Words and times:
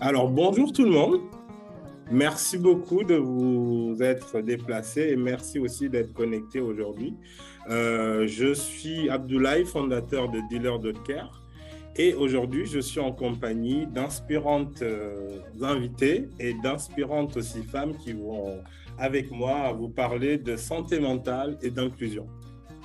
Alors, 0.00 0.28
bonjour 0.28 0.72
tout 0.72 0.84
le 0.84 0.90
monde. 0.90 1.20
Merci 2.10 2.58
beaucoup 2.58 3.04
de 3.04 3.14
vous 3.14 3.96
être 4.00 4.40
déplacé 4.40 5.10
et 5.10 5.16
merci 5.16 5.60
aussi 5.60 5.88
d'être 5.88 6.12
connecté 6.12 6.60
aujourd'hui. 6.60 7.14
Euh, 7.70 8.26
je 8.26 8.52
suis 8.52 9.08
Abdoulaye, 9.08 9.64
fondateur 9.64 10.28
de 10.28 10.40
Dealer. 10.50 10.80
Et 11.96 12.12
aujourd'hui, 12.14 12.66
je 12.66 12.80
suis 12.80 12.98
en 12.98 13.12
compagnie 13.12 13.86
d'inspirantes 13.86 14.82
euh, 14.82 15.38
invitées 15.62 16.28
et 16.40 16.54
d'inspirantes 16.54 17.36
aussi 17.36 17.62
femmes 17.62 17.96
qui 17.96 18.14
vont 18.14 18.58
avec 18.98 19.30
moi 19.30 19.72
vous 19.72 19.88
parler 19.88 20.38
de 20.38 20.56
santé 20.56 20.98
mentale 20.98 21.56
et 21.62 21.70
d'inclusion. 21.70 22.26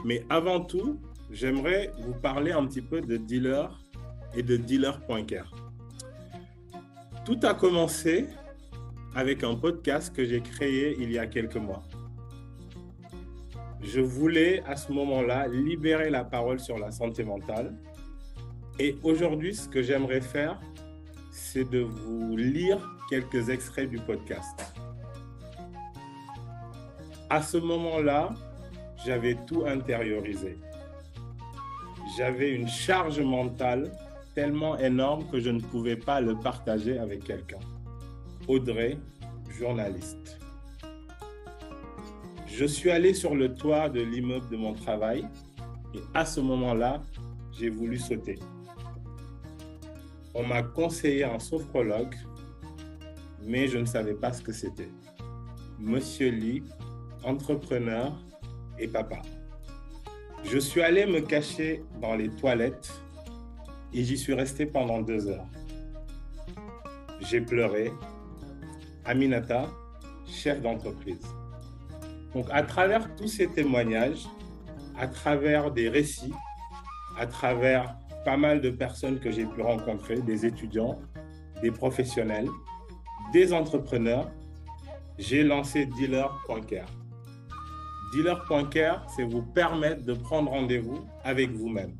Mais 0.05 0.23
avant 0.29 0.59
tout, 0.59 0.99
j'aimerais 1.31 1.91
vous 2.01 2.13
parler 2.13 2.51
un 2.51 2.65
petit 2.67 2.81
peu 2.81 3.01
de 3.01 3.17
Dealer 3.17 3.79
et 4.37 4.43
de 4.43 4.57
Dealer.care. 4.57 5.68
Tout 7.29 7.45
a 7.45 7.53
commencé 7.53 8.25
avec 9.13 9.43
un 9.43 9.53
podcast 9.53 10.11
que 10.15 10.25
j'ai 10.25 10.41
créé 10.41 10.97
il 10.99 11.11
y 11.11 11.19
a 11.19 11.27
quelques 11.27 11.57
mois. 11.57 11.83
Je 13.83 14.01
voulais 14.01 14.63
à 14.65 14.75
ce 14.75 14.91
moment-là 14.91 15.47
libérer 15.47 16.09
la 16.09 16.23
parole 16.23 16.59
sur 16.59 16.79
la 16.79 16.89
santé 16.89 17.23
mentale. 17.23 17.75
Et 18.79 18.97
aujourd'hui, 19.03 19.53
ce 19.53 19.69
que 19.69 19.83
j'aimerais 19.83 20.21
faire, 20.21 20.59
c'est 21.29 21.69
de 21.69 21.81
vous 21.81 22.35
lire 22.35 22.79
quelques 23.11 23.49
extraits 23.49 23.91
du 23.91 23.99
podcast. 23.99 24.73
À 27.29 27.43
ce 27.43 27.57
moment-là, 27.57 28.33
j'avais 29.05 29.37
tout 29.45 29.65
intériorisé. 29.67 30.57
J'avais 32.17 32.55
une 32.55 32.67
charge 32.67 33.19
mentale 33.19 33.91
tellement 34.39 34.77
énorme 34.77 35.27
que 35.29 35.41
je 35.41 35.49
ne 35.49 35.59
pouvais 35.59 35.97
pas 35.97 36.21
le 36.21 36.33
partager 36.33 36.97
avec 36.97 37.25
quelqu'un. 37.25 37.59
Audrey, 38.47 38.97
journaliste. 39.59 40.39
Je 42.47 42.63
suis 42.63 42.89
allé 42.89 43.13
sur 43.13 43.35
le 43.35 43.53
toit 43.53 43.89
de 43.89 43.99
l'immeuble 43.99 44.47
de 44.47 44.55
mon 44.55 44.71
travail 44.71 45.27
et 45.93 45.99
à 46.13 46.23
ce 46.23 46.39
moment-là, 46.39 47.01
j'ai 47.51 47.69
voulu 47.69 47.97
sauter. 47.97 48.39
On 50.33 50.47
m'a 50.47 50.63
conseillé 50.63 51.25
un 51.25 51.39
sophrologue, 51.39 52.15
mais 53.45 53.67
je 53.67 53.77
ne 53.77 53.85
savais 53.85 54.13
pas 54.13 54.31
ce 54.31 54.41
que 54.41 54.53
c'était. 54.53 54.93
Monsieur 55.77 56.29
Lee, 56.29 56.63
entrepreneur 57.25 58.17
et 58.79 58.87
papa. 58.87 59.21
Je 60.45 60.59
suis 60.59 60.81
allé 60.81 61.05
me 61.05 61.19
cacher 61.19 61.83
dans 62.01 62.15
les 62.15 62.29
toilettes 62.29 62.89
et 63.93 64.03
j'y 64.03 64.17
suis 64.17 64.33
resté 64.33 64.65
pendant 64.65 65.01
deux 65.01 65.27
heures. 65.27 65.47
J'ai 67.21 67.41
pleuré. 67.41 67.91
Aminata, 69.05 69.67
chef 70.27 70.61
d'entreprise. 70.61 71.25
Donc 72.33 72.45
à 72.51 72.63
travers 72.63 73.15
tous 73.15 73.27
ces 73.27 73.47
témoignages, 73.47 74.27
à 74.97 75.07
travers 75.07 75.71
des 75.71 75.89
récits, 75.89 76.33
à 77.17 77.25
travers 77.25 77.95
pas 78.23 78.37
mal 78.37 78.61
de 78.61 78.69
personnes 78.69 79.19
que 79.19 79.31
j'ai 79.31 79.45
pu 79.45 79.61
rencontrer, 79.61 80.21
des 80.21 80.45
étudiants, 80.45 80.99
des 81.61 81.71
professionnels, 81.71 82.47
des 83.33 83.53
entrepreneurs, 83.53 84.29
j'ai 85.17 85.43
lancé 85.43 85.85
Dealer.care. 85.85 86.89
Dealer.care, 88.13 89.05
c'est 89.15 89.23
vous 89.23 89.43
permettre 89.43 90.03
de 90.03 90.13
prendre 90.13 90.51
rendez-vous 90.51 91.05
avec 91.23 91.51
vous-même. 91.51 91.95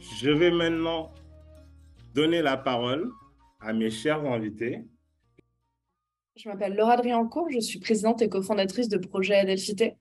Je 0.00 0.30
vais 0.30 0.50
maintenant 0.50 1.10
donner 2.14 2.42
la 2.42 2.56
parole 2.56 3.10
à 3.60 3.72
mes 3.72 3.90
chers 3.90 4.24
invités. 4.24 4.80
Je 6.36 6.48
m'appelle 6.48 6.74
Laura 6.74 6.96
Driancourt, 6.96 7.48
je 7.50 7.60
suis 7.60 7.78
présidente 7.78 8.20
et 8.20 8.28
cofondatrice 8.28 8.88
de 8.88 8.98
Projet 8.98 9.36
Adelphité. 9.36 9.96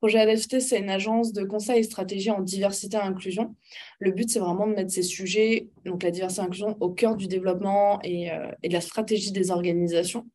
Projet 0.00 0.20
Adelphité, 0.20 0.60
c'est 0.60 0.78
une 0.78 0.90
agence 0.90 1.32
de 1.32 1.44
conseil 1.44 1.80
et 1.80 1.82
stratégie 1.82 2.30
en 2.30 2.40
diversité 2.40 2.98
et 2.98 3.00
inclusion. 3.00 3.56
Le 3.98 4.12
but, 4.12 4.30
c'est 4.30 4.38
vraiment 4.38 4.66
de 4.66 4.74
mettre 4.74 4.92
ces 4.92 5.02
sujets, 5.02 5.68
donc 5.84 6.02
la 6.02 6.10
diversité 6.10 6.42
et 6.42 6.44
inclusion, 6.44 6.76
au 6.80 6.90
cœur 6.90 7.16
du 7.16 7.26
développement 7.26 8.00
et, 8.02 8.30
euh, 8.30 8.50
et 8.62 8.68
de 8.68 8.74
la 8.74 8.80
stratégie 8.80 9.32
des 9.32 9.50
organisations. 9.50 10.26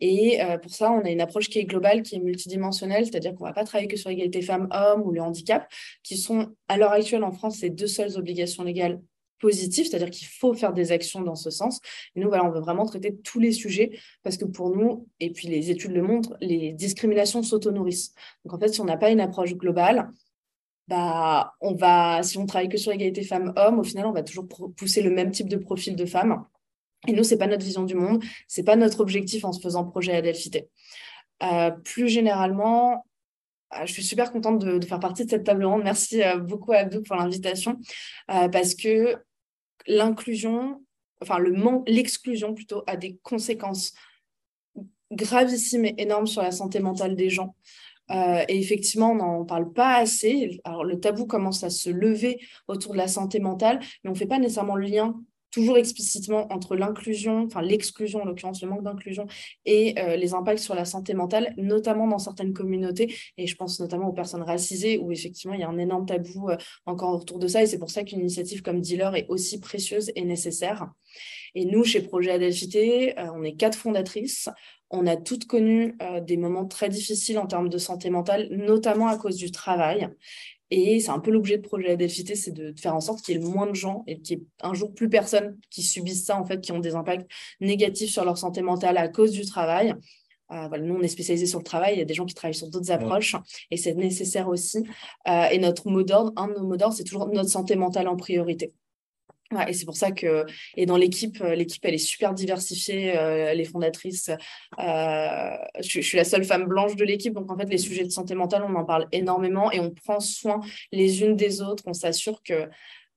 Et 0.00 0.42
euh, 0.42 0.58
pour 0.58 0.70
ça, 0.72 0.92
on 0.92 1.00
a 1.04 1.10
une 1.10 1.20
approche 1.20 1.48
qui 1.48 1.58
est 1.58 1.64
globale, 1.64 2.02
qui 2.02 2.16
est 2.16 2.20
multidimensionnelle, 2.20 3.06
c'est-à-dire 3.06 3.34
qu'on 3.34 3.44
ne 3.44 3.50
va 3.50 3.54
pas 3.54 3.64
travailler 3.64 3.88
que 3.88 3.96
sur 3.96 4.10
l'égalité 4.10 4.42
femmes-hommes 4.42 5.02
ou 5.02 5.12
le 5.12 5.22
handicap, 5.22 5.70
qui 6.02 6.16
sont 6.16 6.54
à 6.68 6.76
l'heure 6.76 6.92
actuelle 6.92 7.24
en 7.24 7.32
France 7.32 7.60
les 7.62 7.70
deux 7.70 7.86
seules 7.86 8.16
obligations 8.16 8.62
légales 8.62 9.00
positives, 9.38 9.86
c'est-à-dire 9.86 10.10
qu'il 10.10 10.26
faut 10.26 10.54
faire 10.54 10.72
des 10.72 10.92
actions 10.92 11.20
dans 11.20 11.34
ce 11.34 11.50
sens. 11.50 11.80
Et 12.14 12.20
nous, 12.20 12.28
voilà, 12.28 12.44
on 12.44 12.50
veut 12.50 12.60
vraiment 12.60 12.86
traiter 12.86 13.16
tous 13.16 13.38
les 13.38 13.52
sujets 13.52 13.90
parce 14.22 14.36
que 14.36 14.44
pour 14.44 14.74
nous, 14.74 15.08
et 15.20 15.30
puis 15.30 15.48
les 15.48 15.70
études 15.70 15.92
le 15.92 16.02
montrent, 16.02 16.36
les 16.40 16.72
discriminations 16.72 17.42
s'auto-nourrissent. 17.42 18.14
Donc 18.44 18.54
en 18.54 18.58
fait, 18.58 18.68
si 18.68 18.80
on 18.80 18.84
n'a 18.84 18.96
pas 18.96 19.10
une 19.10 19.20
approche 19.20 19.54
globale, 19.54 20.10
bah, 20.88 21.54
on 21.60 21.74
va, 21.74 22.22
si 22.22 22.38
on 22.38 22.46
travaille 22.46 22.68
que 22.68 22.78
sur 22.78 22.92
l'égalité 22.92 23.22
femmes-hommes, 23.24 23.78
au 23.78 23.84
final, 23.84 24.06
on 24.06 24.12
va 24.12 24.22
toujours 24.22 24.46
pousser 24.76 25.02
le 25.02 25.10
même 25.10 25.32
type 25.32 25.48
de 25.48 25.56
profil 25.56 25.96
de 25.96 26.06
femmes 26.06 26.44
et 27.06 27.12
nous, 27.12 27.24
c'est 27.24 27.38
pas 27.38 27.46
notre 27.46 27.64
vision 27.64 27.84
du 27.84 27.94
monde, 27.94 28.22
c'est 28.48 28.64
pas 28.64 28.76
notre 28.76 29.00
objectif 29.00 29.44
en 29.44 29.52
se 29.52 29.60
faisant 29.60 29.84
projet 29.84 30.14
Adelphité. 30.14 30.68
Euh, 31.42 31.70
plus 31.70 32.08
généralement, 32.08 33.06
euh, 33.74 33.84
je 33.84 33.92
suis 33.92 34.02
super 34.02 34.32
contente 34.32 34.58
de, 34.58 34.84
faire 34.84 35.00
partie 35.00 35.24
de 35.24 35.30
cette 35.30 35.44
table 35.44 35.64
ronde. 35.64 35.82
Merci 35.84 36.22
euh, 36.22 36.38
beaucoup 36.38 36.72
à 36.72 36.78
Abdou 36.78 37.02
pour 37.02 37.16
l'invitation, 37.16 37.78
parce 38.26 38.74
que 38.74 39.16
l'inclusion, 39.86 40.82
enfin 41.22 41.38
le 41.38 41.54
l'exclusion 41.86 42.54
plutôt, 42.54 42.82
a 42.86 42.96
des 42.96 43.18
conséquences 43.22 43.92
gravissimes 45.12 45.84
et 45.84 45.94
énormes 45.98 46.26
sur 46.26 46.42
la 46.42 46.50
santé 46.50 46.80
mentale 46.80 47.14
des 47.14 47.30
gens. 47.30 47.54
et 48.10 48.58
effectivement, 48.58 49.12
on 49.12 49.16
n'en 49.16 49.44
parle 49.44 49.72
pas 49.72 49.96
assez. 49.96 50.60
Alors, 50.64 50.84
le 50.84 50.98
tabou 50.98 51.26
commence 51.26 51.62
à 51.64 51.70
se 51.70 51.90
lever 51.90 52.40
autour 52.68 52.92
de 52.92 52.98
la 52.98 53.08
santé 53.08 53.40
mentale, 53.40 53.78
mais 54.02 54.10
on 54.10 54.14
ne 54.14 54.18
fait 54.18 54.26
pas 54.26 54.38
nécessairement 54.38 54.76
le 54.76 54.86
lien 54.86 55.14
toujours 55.56 55.78
explicitement 55.78 56.52
entre 56.52 56.76
l'inclusion, 56.76 57.44
enfin 57.46 57.62
l'exclusion 57.62 58.20
en 58.20 58.26
l'occurrence, 58.26 58.60
le 58.60 58.68
manque 58.68 58.82
d'inclusion 58.82 59.26
et 59.64 59.98
euh, 59.98 60.14
les 60.14 60.34
impacts 60.34 60.58
sur 60.58 60.74
la 60.74 60.84
santé 60.84 61.14
mentale, 61.14 61.54
notamment 61.56 62.06
dans 62.06 62.18
certaines 62.18 62.52
communautés. 62.52 63.14
Et 63.38 63.46
je 63.46 63.56
pense 63.56 63.80
notamment 63.80 64.08
aux 64.08 64.12
personnes 64.12 64.42
racisées 64.42 64.98
où 64.98 65.12
effectivement 65.12 65.54
il 65.54 65.60
y 65.60 65.62
a 65.62 65.68
un 65.70 65.78
énorme 65.78 66.04
tabou 66.04 66.50
euh, 66.50 66.58
encore 66.84 67.14
autour 67.14 67.38
de 67.38 67.48
ça. 67.48 67.62
Et 67.62 67.66
c'est 67.66 67.78
pour 67.78 67.88
ça 67.88 68.04
qu'une 68.04 68.20
initiative 68.20 68.60
comme 68.60 68.82
Dealer 68.82 69.16
est 69.16 69.24
aussi 69.30 69.58
précieuse 69.58 70.12
et 70.14 70.26
nécessaire. 70.26 70.90
Et 71.54 71.64
nous, 71.64 71.84
chez 71.84 72.02
Projet 72.02 72.32
Adelphité, 72.32 73.18
euh, 73.18 73.28
on 73.34 73.42
est 73.42 73.54
quatre 73.54 73.78
fondatrices. 73.78 74.50
On 74.90 75.06
a 75.06 75.16
toutes 75.16 75.46
connu 75.46 75.98
des 76.22 76.36
moments 76.36 76.64
très 76.64 76.88
difficiles 76.88 77.40
en 77.40 77.48
termes 77.48 77.68
de 77.68 77.76
santé 77.76 78.08
mentale, 78.08 78.46
notamment 78.52 79.08
à 79.08 79.16
cause 79.16 79.34
du 79.34 79.50
travail. 79.50 80.08
Et 80.70 81.00
c'est 81.00 81.10
un 81.10 81.20
peu 81.20 81.30
l'objet 81.30 81.58
de 81.58 81.62
projet 81.62 81.90
Adelphité, 81.90 82.34
c'est 82.34 82.50
de, 82.50 82.74
faire 82.78 82.94
en 82.94 83.00
sorte 83.00 83.22
qu'il 83.22 83.34
y 83.34 83.36
ait 83.38 83.48
moins 83.48 83.66
de 83.66 83.74
gens 83.74 84.02
et 84.06 84.18
qu'il 84.20 84.38
y 84.38 84.40
ait 84.40 84.44
un 84.62 84.74
jour 84.74 84.92
plus 84.92 85.08
personne 85.08 85.58
qui 85.70 85.82
subissent 85.82 86.24
ça, 86.24 86.38
en 86.38 86.44
fait, 86.44 86.60
qui 86.60 86.72
ont 86.72 86.80
des 86.80 86.94
impacts 86.94 87.30
négatifs 87.60 88.10
sur 88.10 88.24
leur 88.24 88.36
santé 88.36 88.62
mentale 88.62 88.96
à 88.96 89.08
cause 89.08 89.30
du 89.30 89.44
travail. 89.44 89.94
Euh, 90.52 90.68
voilà, 90.68 90.84
nous, 90.84 90.94
on 90.94 91.02
est 91.02 91.08
spécialisé 91.08 91.46
sur 91.46 91.58
le 91.58 91.64
travail, 91.64 91.94
il 91.94 91.98
y 91.98 92.02
a 92.02 92.04
des 92.04 92.14
gens 92.14 92.24
qui 92.24 92.34
travaillent 92.34 92.54
sur 92.54 92.68
d'autres 92.68 92.92
approches 92.92 93.34
et 93.70 93.76
c'est 93.76 93.94
nécessaire 93.94 94.48
aussi. 94.48 94.84
Euh, 95.28 95.46
et 95.50 95.58
notre 95.58 95.88
mot 95.88 96.02
d'ordre, 96.02 96.32
un 96.36 96.48
de 96.48 96.54
nos 96.54 96.66
mots 96.66 96.76
d'ordre, 96.76 96.94
c'est 96.94 97.04
toujours 97.04 97.28
notre 97.28 97.50
santé 97.50 97.74
mentale 97.74 98.06
en 98.06 98.16
priorité 98.16 98.72
et 99.68 99.72
c'est 99.72 99.84
pour 99.84 99.96
ça 99.96 100.10
que, 100.10 100.44
et 100.76 100.86
dans 100.86 100.96
l'équipe, 100.96 101.40
euh, 101.40 101.54
l'équipe, 101.54 101.84
elle 101.84 101.94
est 101.94 101.98
super 101.98 102.34
diversifiée, 102.34 103.16
euh, 103.16 103.54
les 103.54 103.64
fondatrices. 103.64 104.30
Euh, 104.78 105.56
je, 105.80 106.00
suis 106.00 106.16
la 106.16 106.24
seule 106.24 106.44
femme 106.44 106.64
blanche 106.64 106.96
de 106.96 107.04
l'équipe, 107.04 107.32
donc 107.32 107.50
en 107.50 107.56
fait, 107.56 107.66
les 107.66 107.78
sujets 107.78 108.04
de 108.04 108.10
santé 108.10 108.34
mentale, 108.34 108.64
on 108.68 108.74
en 108.74 108.84
parle 108.84 109.06
énormément 109.12 109.70
et 109.70 109.80
on 109.80 109.90
prend 109.90 110.20
soin 110.20 110.60
les 110.92 111.22
unes 111.22 111.36
des 111.36 111.62
autres. 111.62 111.84
On 111.86 111.92
s'assure 111.92 112.42
que 112.42 112.68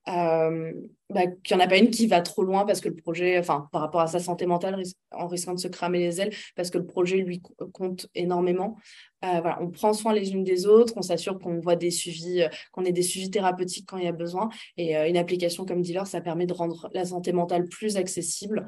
euh, 0.09 0.73
bah, 1.09 1.27
qu'il 1.27 1.55
n'y 1.55 1.61
en 1.61 1.65
a 1.65 1.67
pas 1.67 1.77
une 1.77 1.89
qui 1.89 2.07
va 2.07 2.21
trop 2.21 2.43
loin 2.43 2.65
parce 2.65 2.81
que 2.81 2.89
le 2.89 2.95
projet, 2.95 3.37
enfin, 3.39 3.67
par 3.71 3.81
rapport 3.81 4.01
à 4.01 4.07
sa 4.07 4.19
santé 4.19 4.45
mentale, 4.45 4.81
en 5.11 5.27
risquant 5.27 5.53
de 5.53 5.59
se 5.59 5.67
cramer 5.67 5.99
les 5.99 6.21
ailes, 6.21 6.33
parce 6.55 6.69
que 6.69 6.77
le 6.77 6.85
projet 6.85 7.17
lui 7.17 7.41
compte 7.73 8.07
énormément. 8.15 8.77
Euh, 9.23 9.39
voilà, 9.41 9.59
on 9.61 9.69
prend 9.69 9.93
soin 9.93 10.13
les 10.13 10.31
unes 10.31 10.43
des 10.43 10.65
autres, 10.65 10.93
on 10.95 11.01
s'assure 11.01 11.39
qu'on 11.39 11.59
voit 11.59 11.75
des 11.75 11.91
suivis, 11.91 12.43
euh, 12.43 12.47
qu'on 12.71 12.85
ait 12.85 12.91
des 12.91 13.01
suivis 13.01 13.29
thérapeutiques 13.29 13.87
quand 13.87 13.97
il 13.97 14.05
y 14.05 14.07
a 14.07 14.13
besoin. 14.13 14.49
Et 14.77 14.95
une 14.95 15.17
application 15.17 15.65
comme 15.65 15.81
Dealer, 15.81 16.07
ça 16.07 16.21
permet 16.21 16.45
de 16.45 16.53
rendre 16.53 16.89
la 16.93 17.05
santé 17.05 17.33
mentale 17.33 17.67
plus 17.67 17.97
accessible. 17.97 18.67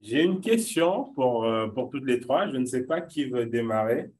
J'ai 0.00 0.22
une 0.22 0.40
question 0.40 1.12
pour, 1.14 1.46
pour 1.74 1.90
toutes 1.90 2.06
les 2.06 2.20
trois. 2.20 2.48
Je 2.50 2.58
ne 2.58 2.66
sais 2.66 2.84
pas 2.84 3.00
qui 3.00 3.24
veut 3.24 3.46
démarrer. 3.46 4.10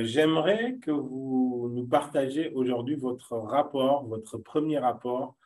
J'aimerais 0.00 0.76
que 0.82 0.90
vous 0.90 1.70
nous 1.72 1.86
partagiez 1.86 2.50
aujourd'hui 2.50 2.96
votre 2.96 3.36
rapport, 3.36 4.04
votre 4.06 4.36
premier 4.36 4.78
rapport 4.78 5.36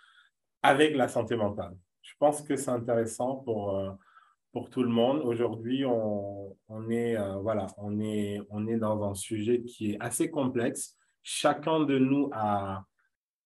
avec 0.67 0.97
la 0.97 1.07
santé 1.07 1.37
mentale. 1.37 1.77
Je 2.03 2.13
pense 2.19 2.43
que 2.43 2.57
c'est 2.57 2.71
intéressant 2.71 3.37
pour, 3.37 3.77
euh, 3.77 3.91
pour 4.53 4.69
tout 4.69 4.83
le 4.83 4.89
monde. 4.89 5.21
Aujourd'hui, 5.25 5.85
on, 5.87 6.57
on, 6.69 6.91
est, 6.91 7.17
euh, 7.17 7.37
voilà, 7.37 7.69
on, 7.79 8.01
est, 8.01 8.41
on 8.51 8.67
est 8.67 8.77
dans 8.77 9.09
un 9.09 9.15
sujet 9.15 9.63
qui 9.63 9.93
est 9.93 9.97
assez 10.01 10.29
complexe. 10.29 10.97
Chacun 11.23 11.81
de 11.81 11.99
nous 11.99 12.31
a, 12.33 12.85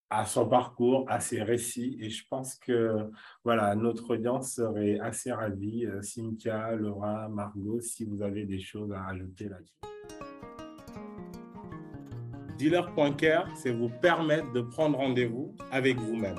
à 0.08 0.24
son 0.24 0.48
parcours, 0.48 1.04
à 1.08 1.20
ses 1.20 1.42
récits. 1.42 1.98
Et 2.00 2.08
je 2.08 2.24
pense 2.26 2.54
que 2.54 3.10
voilà, 3.44 3.74
notre 3.74 4.14
audience 4.14 4.54
serait 4.54 4.98
assez 5.00 5.30
ravie. 5.30 5.84
Euh, 5.84 6.00
Cynthia, 6.00 6.72
Laura, 6.72 7.28
Margot, 7.28 7.80
si 7.80 8.06
vous 8.06 8.22
avez 8.22 8.46
des 8.46 8.60
choses 8.60 8.92
à 8.92 9.06
ajouter 9.08 9.48
là-dessus. 9.50 9.74
Dealer.care, 12.56 13.48
c'est 13.56 13.72
vous 13.72 13.90
permettre 14.02 14.52
de 14.52 14.60
prendre 14.62 14.98
rendez-vous 14.98 15.54
avec 15.70 15.98
vous-même. 15.98 16.36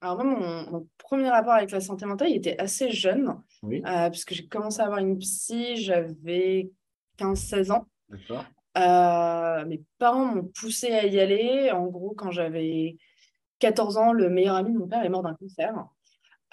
Alors 0.00 0.22
moi, 0.22 0.68
mon, 0.70 0.88
premier 0.98 1.28
rapport 1.28 1.54
avec 1.54 1.70
la 1.70 1.80
santé 1.80 2.04
mentale, 2.06 2.30
il 2.30 2.36
était 2.36 2.58
assez 2.58 2.90
jeune, 2.90 3.40
oui. 3.62 3.82
Euh, 3.86 4.10
puisque 4.10 4.34
j'ai 4.34 4.46
commencé 4.46 4.80
à 4.80 4.84
avoir 4.84 4.98
une 4.98 5.18
psy, 5.18 5.76
j'avais 5.76 6.70
15-16 7.18 7.72
ans. 7.72 7.86
Euh, 8.76 9.64
mes 9.64 9.82
parents 9.98 10.26
m'ont 10.26 10.50
poussé 10.54 10.92
à 10.92 11.06
y 11.06 11.18
aller. 11.18 11.70
En 11.72 11.86
gros, 11.86 12.14
quand 12.14 12.30
j'avais 12.30 12.96
14 13.58 13.96
ans, 13.96 14.12
le 14.12 14.28
meilleur 14.28 14.56
ami 14.56 14.72
de 14.72 14.78
mon 14.78 14.86
père 14.86 15.02
est 15.02 15.08
mort 15.08 15.22
d'un 15.22 15.34
cancer. 15.34 15.74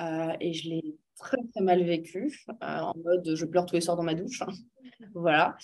Euh, 0.01 0.33
et 0.39 0.53
je 0.53 0.69
l'ai 0.69 0.95
très, 1.17 1.37
très 1.53 1.61
mal 1.61 1.83
vécu, 1.83 2.43
euh, 2.49 2.79
en 2.79 2.93
mode 3.03 3.35
je 3.35 3.45
pleure 3.45 3.65
tous 3.65 3.75
les 3.75 3.81
soirs 3.81 3.95
dans 3.95 4.03
ma 4.03 4.15
douche. 4.15 4.41
voilà. 5.13 5.55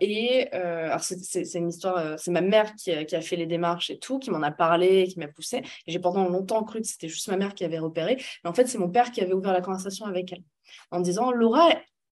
et 0.00 0.48
alors 0.52 1.00
c'est 1.02 1.54
une 1.54 1.68
histoire, 1.68 2.18
c'est 2.18 2.30
ma 2.30 2.40
mère 2.40 2.74
qui 2.74 2.92
a, 2.92 3.20
fait 3.20 3.36
les 3.36 3.46
démarches 3.46 3.90
et 3.90 3.98
tout, 3.98 4.18
qui 4.18 4.30
m'en 4.30 4.42
a 4.42 4.50
parlé, 4.50 5.06
qui 5.08 5.18
m'a 5.18 5.28
poussé. 5.28 5.62
J'ai 5.86 5.98
pendant 5.98 6.28
longtemps 6.28 6.62
cru 6.64 6.80
que 6.82 6.86
c'était 6.86 7.08
juste 7.08 7.28
ma 7.28 7.36
mère 7.36 7.54
qui 7.54 7.64
avait 7.64 7.78
repéré. 7.78 8.16
Mais 8.44 8.50
en 8.50 8.54
fait, 8.54 8.66
c'est 8.66 8.78
mon 8.78 8.90
père 8.90 9.10
qui 9.10 9.20
avait 9.20 9.32
ouvert 9.32 9.52
la 9.52 9.62
conversation 9.62 10.06
avec 10.06 10.32
elle 10.32 10.42
en 10.90 11.00
disant 11.00 11.30
Laura, 11.30 11.70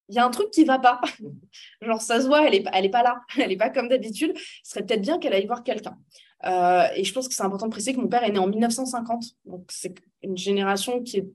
il 0.09 0.15
y 0.15 0.19
a 0.19 0.25
un 0.25 0.31
truc 0.31 0.51
qui 0.51 0.65
va 0.65 0.79
pas. 0.79 1.01
Genre, 1.83 2.01
ça 2.01 2.21
se 2.21 2.27
voit, 2.27 2.47
elle 2.47 2.53
n'est 2.53 2.65
elle 2.73 2.85
est 2.85 2.91
pas 2.91 3.03
là. 3.03 3.21
Elle 3.39 3.49
n'est 3.49 3.57
pas 3.57 3.71
comme 3.71 3.89
d'habitude. 3.89 4.37
Ce 4.63 4.73
serait 4.73 4.85
peut-être 4.85 5.03
bien 5.03 5.19
qu'elle 5.19 5.33
aille 5.33 5.47
voir 5.47 5.63
quelqu'un. 5.63 5.99
Euh, 6.45 6.85
et 6.95 7.05
je 7.05 7.13
pense 7.13 7.29
que 7.29 7.35
c'est 7.35 7.43
important 7.43 7.67
de 7.67 7.71
préciser 7.71 7.95
que 7.95 8.01
mon 8.01 8.09
père 8.09 8.25
est 8.25 8.33
né 8.33 8.39
en 8.39 8.47
1950. 8.47 9.25
Donc, 9.47 9.65
c'est 9.71 9.95
une 10.23 10.37
génération 10.37 11.03
qui 11.03 11.19
est, 11.19 11.27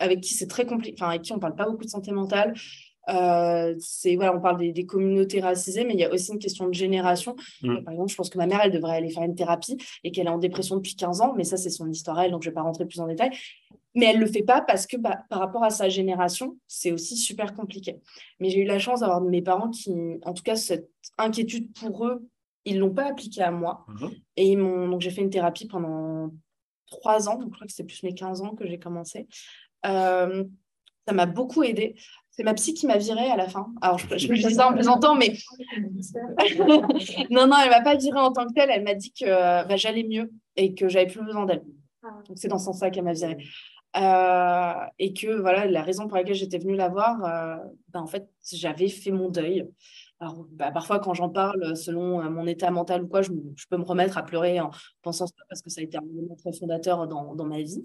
avec 0.00 0.20
qui 0.20 0.34
c'est 0.34 0.46
très 0.46 0.66
compliqué, 0.66 0.94
enfin, 0.98 1.10
avec 1.10 1.22
qui 1.22 1.32
on 1.32 1.36
ne 1.36 1.40
parle 1.40 1.56
pas 1.56 1.68
beaucoup 1.68 1.84
de 1.84 1.90
santé 1.90 2.12
mentale. 2.12 2.54
Euh, 3.08 3.74
c'est 3.80 4.14
voilà, 4.14 4.36
on 4.36 4.40
parle 4.40 4.72
des, 4.72 4.86
communautés 4.86 5.40
racisées, 5.40 5.84
mais 5.84 5.94
il 5.94 6.00
y 6.00 6.04
a 6.04 6.12
aussi 6.12 6.32
une 6.32 6.38
question 6.38 6.68
de 6.68 6.74
génération. 6.74 7.34
Mm. 7.62 7.82
Par 7.82 7.92
exemple, 7.92 8.10
je 8.10 8.16
pense 8.16 8.30
que 8.30 8.38
ma 8.38 8.46
mère, 8.46 8.60
elle 8.62 8.70
devrait 8.70 8.96
aller 8.96 9.10
faire 9.10 9.24
une 9.24 9.34
thérapie 9.34 9.76
et 10.04 10.12
qu'elle 10.12 10.26
est 10.26 10.30
en 10.30 10.38
dépression 10.38 10.76
depuis 10.76 10.94
15 10.94 11.20
ans, 11.20 11.34
mais 11.36 11.44
ça, 11.44 11.56
c'est 11.56 11.70
son 11.70 11.88
histoire, 11.90 12.20
elle, 12.20 12.30
donc 12.30 12.42
je 12.42 12.48
ne 12.48 12.52
vais 12.52 12.54
pas 12.54 12.62
rentrer 12.62 12.86
plus 12.86 13.00
en 13.00 13.08
détail. 13.08 13.30
Mais 13.94 14.06
elle 14.06 14.16
ne 14.16 14.24
le 14.24 14.30
fait 14.30 14.42
pas 14.42 14.62
parce 14.62 14.86
que 14.86 14.96
bah, 14.96 15.18
par 15.28 15.40
rapport 15.40 15.64
à 15.64 15.70
sa 15.70 15.88
génération, 15.88 16.56
c'est 16.66 16.92
aussi 16.92 17.16
super 17.16 17.54
compliqué. 17.54 18.00
Mais 18.40 18.48
j'ai 18.48 18.60
eu 18.60 18.64
la 18.64 18.78
chance 18.78 19.00
d'avoir 19.00 19.20
mes 19.20 19.42
parents 19.42 19.68
qui, 19.68 19.92
en 20.24 20.32
tout 20.32 20.42
cas, 20.42 20.56
cette 20.56 20.88
inquiétude 21.18 21.72
pour 21.74 22.06
eux, 22.06 22.26
ils 22.64 22.76
ne 22.76 22.80
l'ont 22.80 22.94
pas 22.94 23.08
appliquée 23.08 23.42
à 23.42 23.50
moi. 23.50 23.84
Mhm. 23.88 24.10
Et 24.36 24.46
ils 24.52 24.58
m'ont... 24.58 24.88
donc 24.88 25.00
j'ai 25.00 25.10
fait 25.10 25.22
une 25.22 25.30
thérapie 25.30 25.66
pendant 25.66 26.30
trois 26.86 27.28
ans, 27.28 27.36
donc 27.36 27.50
je 27.50 27.54
crois 27.54 27.66
que 27.66 27.72
c'est 27.72 27.84
plus 27.84 28.02
mes 28.02 28.14
15 28.14 28.42
ans 28.42 28.54
que 28.54 28.66
j'ai 28.66 28.78
commencé. 28.78 29.26
Euh, 29.86 30.44
ça 31.06 31.14
m'a 31.14 31.26
beaucoup 31.26 31.62
aidé. 31.62 31.96
C'est 32.30 32.44
ma 32.44 32.54
psy 32.54 32.72
qui 32.72 32.86
m'a 32.86 32.96
virée 32.96 33.30
à 33.30 33.36
la 33.36 33.48
fin. 33.48 33.72
Alors, 33.82 33.98
je, 33.98 34.06
je, 34.16 34.32
dis 34.32 34.54
ça 34.54 34.68
en 34.68 34.72
plaisantant, 34.72 35.14
mais. 35.14 35.36
non, 37.30 37.46
non, 37.46 37.56
elle 37.58 37.66
ne 37.66 37.70
m'a 37.70 37.82
pas 37.82 37.96
virée 37.96 38.20
en 38.20 38.32
tant 38.32 38.46
que 38.46 38.54
telle. 38.54 38.70
Elle 38.70 38.84
m'a 38.84 38.94
dit 38.94 39.12
que 39.12 39.26
bah, 39.26 39.76
j'allais 39.76 40.04
mieux 40.04 40.30
et 40.56 40.74
que 40.74 40.88
j'avais 40.88 41.08
plus 41.08 41.22
besoin 41.22 41.44
d'elle. 41.44 41.64
Ah. 42.02 42.22
Donc, 42.26 42.38
c'est 42.38 42.48
dans 42.48 42.58
ce 42.58 42.66
sens-là 42.66 42.90
qu'elle 42.90 43.04
m'a 43.04 43.12
virée. 43.12 43.36
Euh, 43.94 44.86
et 44.98 45.12
que 45.12 45.40
voilà, 45.40 45.66
la 45.66 45.82
raison 45.82 46.08
pour 46.08 46.16
laquelle 46.16 46.34
j'étais 46.34 46.58
venue 46.58 46.76
la 46.76 46.88
voir, 46.88 47.22
euh, 47.24 47.56
ben, 47.88 48.00
en 48.00 48.06
fait, 48.06 48.28
j'avais 48.50 48.88
fait 48.88 49.10
mon 49.10 49.28
deuil. 49.28 49.68
Alors, 50.22 50.46
bah, 50.52 50.70
parfois, 50.70 51.00
quand 51.00 51.14
j'en 51.14 51.28
parle, 51.30 51.76
selon 51.76 52.20
euh, 52.20 52.30
mon 52.30 52.46
état 52.46 52.70
mental 52.70 53.02
ou 53.02 53.08
quoi, 53.08 53.22
je, 53.22 53.32
peux 53.68 53.76
me 53.76 53.82
remettre 53.82 54.18
à 54.18 54.22
pleurer 54.22 54.60
en 54.60 54.70
pensant 55.02 55.26
ça 55.26 55.34
parce 55.48 55.62
que 55.62 55.68
ça 55.68 55.80
a 55.80 55.84
été 55.84 55.96
un 55.96 56.02
moment 56.02 56.36
très 56.36 56.52
fondateur 56.52 57.08
dans, 57.08 57.34
dans 57.34 57.44
ma 57.44 57.60
vie. 57.60 57.82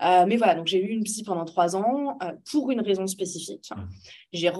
mais 0.00 0.36
voilà, 0.36 0.54
donc 0.54 0.66
j'ai 0.66 0.84
eu 0.84 0.88
une 0.88 1.02
psy 1.04 1.22
pendant 1.22 1.46
trois 1.46 1.76
ans 1.76 2.18
pour 2.50 2.70
une 2.70 2.82
raison 2.82 3.06
spécifique. 3.06 3.70
Mmh. 3.74 3.82
J'ai, 4.34 4.52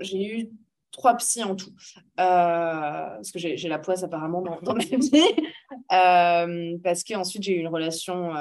j'ai 0.00 0.26
eu 0.26 0.50
trois 0.90 1.14
psys 1.14 1.44
en 1.44 1.54
tout, 1.54 1.72
parce 2.16 3.30
que 3.30 3.38
j'ai, 3.38 3.68
la 3.68 3.78
poisse 3.78 4.02
apparemment 4.02 4.42
dans, 4.42 4.60
dans 4.60 4.74
ma 4.74 4.84
vie. 4.84 5.12
parce 6.82 7.04
qu'ensuite, 7.04 7.44
j'ai 7.44 7.54
eu 7.54 7.60
une 7.60 7.68
relation 7.68 8.32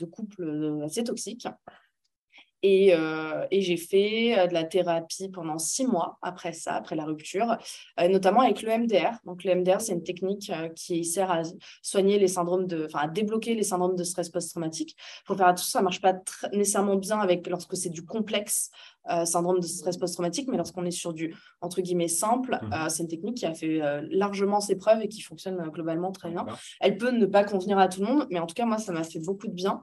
de 0.00 0.04
couple 0.06 0.42
euh, 0.42 0.84
assez 0.84 1.04
toxique. 1.04 1.46
Et, 2.66 2.94
euh, 2.94 3.46
et 3.50 3.60
j'ai 3.60 3.76
fait 3.76 4.38
euh, 4.38 4.46
de 4.46 4.54
la 4.54 4.64
thérapie 4.64 5.28
pendant 5.28 5.58
six 5.58 5.86
mois 5.86 6.16
après 6.22 6.54
ça, 6.54 6.72
après 6.76 6.96
la 6.96 7.04
rupture, 7.04 7.58
notamment 7.98 8.40
avec 8.40 8.62
le 8.62 8.78
MDR. 8.78 9.18
Donc, 9.26 9.44
le 9.44 9.54
MDR, 9.54 9.82
c'est 9.82 9.92
une 9.92 10.02
technique 10.02 10.50
qui 10.74 11.04
sert 11.04 11.30
à 11.30 11.42
soigner 11.82 12.18
les 12.18 12.26
syndromes 12.26 12.66
de, 12.66 12.86
enfin, 12.86 13.00
à 13.00 13.08
débloquer 13.08 13.54
les 13.54 13.64
syndromes 13.64 13.96
de 13.96 14.02
stress 14.02 14.30
post-traumatique. 14.30 14.96
Il 14.96 15.26
faut 15.26 15.36
faire 15.36 15.48
attention, 15.48 15.72
ça 15.72 15.80
ne 15.80 15.84
marche 15.84 16.00
pas 16.00 16.14
nécessairement 16.54 16.96
bien 16.96 17.18
avec 17.18 17.46
lorsque 17.48 17.76
c'est 17.76 17.90
du 17.90 18.02
complexe 18.02 18.70
euh, 19.10 19.26
syndrome 19.26 19.60
de 19.60 19.66
stress 19.66 19.98
post-traumatique, 19.98 20.48
mais 20.50 20.56
lorsqu'on 20.56 20.86
est 20.86 20.90
sur 20.90 21.12
du, 21.12 21.36
entre 21.60 21.82
guillemets, 21.82 22.08
simple, 22.08 22.58
mmh. 22.62 22.72
euh, 22.72 22.88
c'est 22.88 23.02
une 23.02 23.08
technique 23.10 23.36
qui 23.36 23.44
a 23.44 23.52
fait 23.52 23.82
euh, 23.82 24.00
largement 24.10 24.60
ses 24.60 24.76
preuves 24.76 25.02
et 25.02 25.08
qui 25.08 25.20
fonctionne 25.20 25.62
globalement 25.68 26.10
très 26.10 26.30
bien. 26.30 26.46
Elle 26.80 26.96
peut 26.96 27.10
ne 27.10 27.26
pas 27.26 27.44
convenir 27.44 27.76
à 27.76 27.88
tout 27.88 28.00
le 28.00 28.06
monde, 28.06 28.26
mais 28.30 28.38
en 28.38 28.46
tout 28.46 28.54
cas, 28.54 28.64
moi, 28.64 28.78
ça 28.78 28.92
m'a 28.92 29.04
fait 29.04 29.18
beaucoup 29.18 29.46
de 29.46 29.52
bien. 29.52 29.82